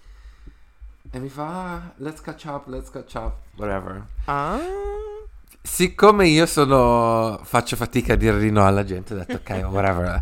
[1.11, 4.05] mi fa, ah, let's catch up, let's catch up, whatever.
[4.25, 4.59] Ah.
[5.59, 10.21] Siccome io sono, faccio fatica a dire di no alla gente, ho detto ok, whatever.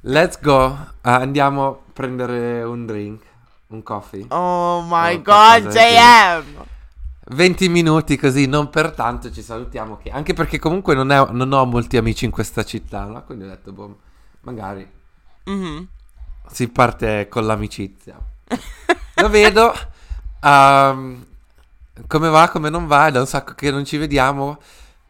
[0.00, 3.22] Let's go, uh, andiamo a prendere un drink,
[3.68, 4.26] un coffee.
[4.30, 6.64] Oh my god, JM!
[7.30, 9.98] 20 minuti così, non per tanto ci salutiamo.
[9.98, 10.10] Che...
[10.10, 13.22] Anche perché comunque non, è, non, ho molti amici in questa città, no?
[13.24, 13.98] Quindi ho detto, boh,
[14.40, 14.88] magari
[15.48, 15.82] mm-hmm.
[16.50, 18.18] si parte con l'amicizia.
[19.14, 19.72] Lo vedo.
[20.42, 21.24] Um,
[22.06, 23.06] come va, come non va?
[23.06, 24.58] È da un sacco che non ci vediamo.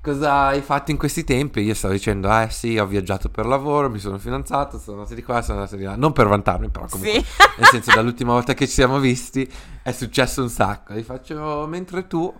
[0.02, 1.60] Cosa hai fatto in questi tempi?
[1.60, 5.22] Io stavo dicendo, eh sì, ho viaggiato per lavoro, mi sono fidanzato, sono andato di
[5.22, 5.94] qua, sono andato di là.
[5.94, 7.22] Non per vantarmi, però comunque.
[7.22, 7.26] Sì.
[7.58, 9.46] nel senso, dall'ultima volta che ci siamo visti
[9.82, 10.94] è successo un sacco.
[10.94, 12.34] Gli faccio, mentre tu...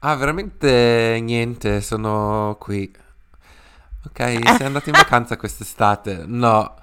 [0.00, 2.92] Ah, veramente niente, sono qui.
[4.04, 6.24] Ok, sei andato in vacanza quest'estate?
[6.26, 6.74] No.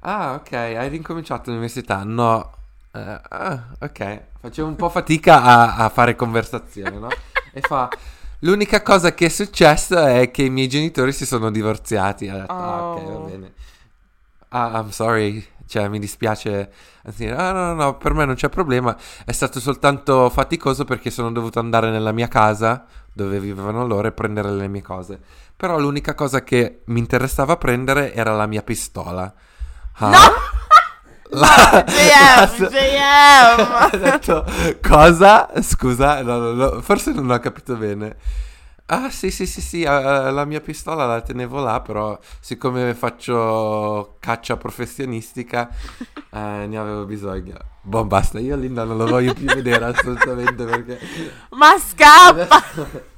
[0.00, 2.02] Ah, ok, hai ricominciato l'università?
[2.04, 2.52] No.
[2.90, 7.08] Ah, ok, facevo un po' fatica a, a fare conversazione, no?
[7.52, 7.88] E fa,
[8.40, 12.28] l'unica cosa che è successo è che i miei genitori si sono divorziati.
[12.28, 13.24] Ho detto, ah, ok, va Oh.
[13.24, 13.52] bene.
[14.52, 16.72] Ah, I'm sorry, cioè mi dispiace.
[17.04, 18.96] Anzi, ah, no, no, no, per me non c'è problema.
[19.24, 24.12] È stato soltanto faticoso perché sono dovuto andare nella mia casa dove vivevano loro e
[24.12, 25.20] prendere le mie cose.
[25.56, 29.32] Però l'unica cosa che mi interessava prendere era la mia pistola.
[29.94, 30.10] Ah?
[30.10, 30.18] No!
[31.32, 33.60] La- JM, JM.
[33.70, 34.44] ha detto
[34.82, 35.50] cosa?
[35.62, 38.16] Scusa, no, no, no, forse non ho capito bene.
[38.86, 44.16] Ah, sì, sì, sì, sì, eh, la mia pistola la tenevo là, però siccome faccio
[44.18, 45.68] caccia professionistica,
[46.32, 47.56] eh, ne avevo bisogno.
[47.82, 50.98] Boh, basta, io Linda non lo voglio più vedere assolutamente perché...
[51.50, 52.48] Ma scappa!
[52.62, 53.08] Adesso-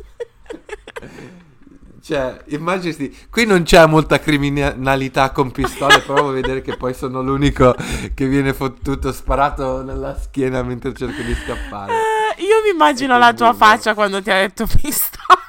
[2.03, 7.23] Cioè, immaginati, qui non c'è molta criminalità con pistole, provo a vedere che poi sono
[7.23, 7.75] l'unico
[8.15, 11.93] che viene fottuto, sparato nella schiena mentre cerco di scappare.
[11.93, 15.21] Eh, Io mi immagino la tua faccia quando ti ha detto pistola.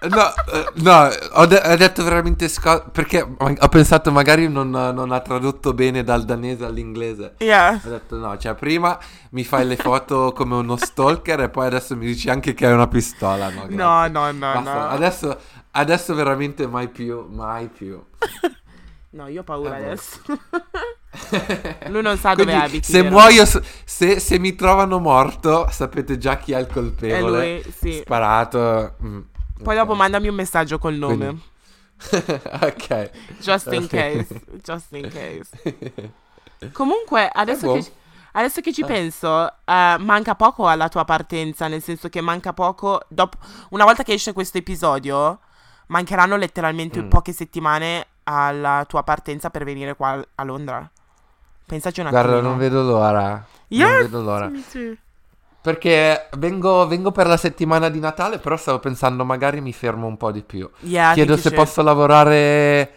[0.00, 5.10] No, eh, no, ho, de- ho detto veramente sco- perché ho pensato magari non, non
[5.10, 7.34] ha tradotto bene dal danese all'inglese.
[7.38, 7.80] Yeah.
[7.84, 8.96] Ho detto no, cioè prima
[9.30, 12.74] mi fai le foto come uno stalker e poi adesso mi dici anche che hai
[12.74, 13.50] una pistola.
[13.50, 14.88] No, No, no, no, no.
[14.88, 15.36] Adesso,
[15.78, 18.02] adesso veramente mai più, mai più.
[19.10, 20.20] No, io ho paura Eh, adesso.
[21.88, 22.92] Lui non sa dove Quindi, abiti.
[22.92, 23.14] Se vero?
[23.14, 27.52] muoio, se, se mi trovano morto, sapete già chi è il È colpevole.
[27.62, 27.92] lui, sì.
[28.04, 28.96] Sparato.
[29.02, 29.20] mm,
[29.62, 29.80] Poi ok.
[29.82, 31.40] dopo mandami un messaggio col nome.
[32.10, 33.10] Quindi- ok.
[33.40, 34.26] Just in case.
[34.62, 36.12] Just in case.
[36.72, 37.72] Comunque, adesso, boh.
[37.74, 37.92] che, ci-
[38.32, 43.00] adesso che ci penso, eh, manca poco alla tua partenza, nel senso che manca poco.
[43.08, 43.38] Dopo,
[43.70, 45.40] una volta che esce questo episodio,
[45.88, 47.08] mancheranno letteralmente Mm.
[47.08, 50.88] poche settimane alla tua partenza per venire qua a Londra.
[51.66, 52.22] Pensaci un attimo.
[52.22, 53.44] Guarda, non vedo l'ora.
[53.68, 53.88] Yes!
[53.88, 54.50] Non vedo l'ora.
[55.60, 60.16] Perché vengo, vengo per la settimana di Natale, però stavo pensando magari mi fermo un
[60.16, 60.68] po' di più.
[60.80, 62.92] Yeah, Chiedo se posso lavorare,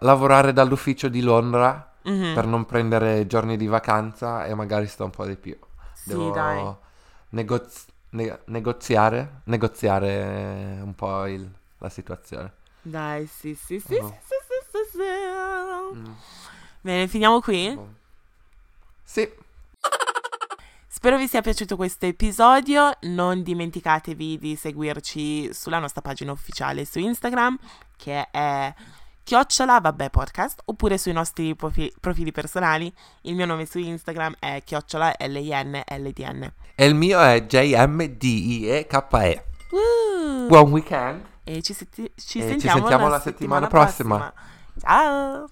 [0.00, 2.34] lavorare dall'ufficio di Londra Mhm.
[2.34, 5.56] per non prendere giorni di vacanza e magari sto un po' di più.
[5.94, 6.72] Sì, Devo dai.
[7.30, 12.52] negoz- ne- negoziare, negoziare un po' il- la situazione.
[12.82, 14.06] Dai, sì, sì, sì, Oh.
[14.08, 14.34] sì, sì,
[14.70, 15.98] sì, sì, sì.
[15.98, 16.12] Mm.
[16.80, 17.76] Bene, finiamo qui.
[19.02, 19.28] Sì,
[20.88, 22.90] Spero vi sia piaciuto questo episodio.
[23.02, 27.58] Non dimenticatevi di seguirci sulla nostra pagina ufficiale su Instagram,
[27.96, 28.74] che è
[29.22, 32.90] chiocciola vabbè podcast, oppure sui nostri profi- profili personali.
[33.22, 36.52] Il mio nome su Instagram è chiocciola LINLDN.
[36.74, 38.96] e il mio è JMDIEKE.
[39.72, 40.46] Uh!
[40.48, 44.32] Buon weekend e ci, se- ci, sentiamo, ci sentiamo la settimana, settimana prossima.
[44.32, 44.34] prossima.
[44.80, 45.48] Ciao!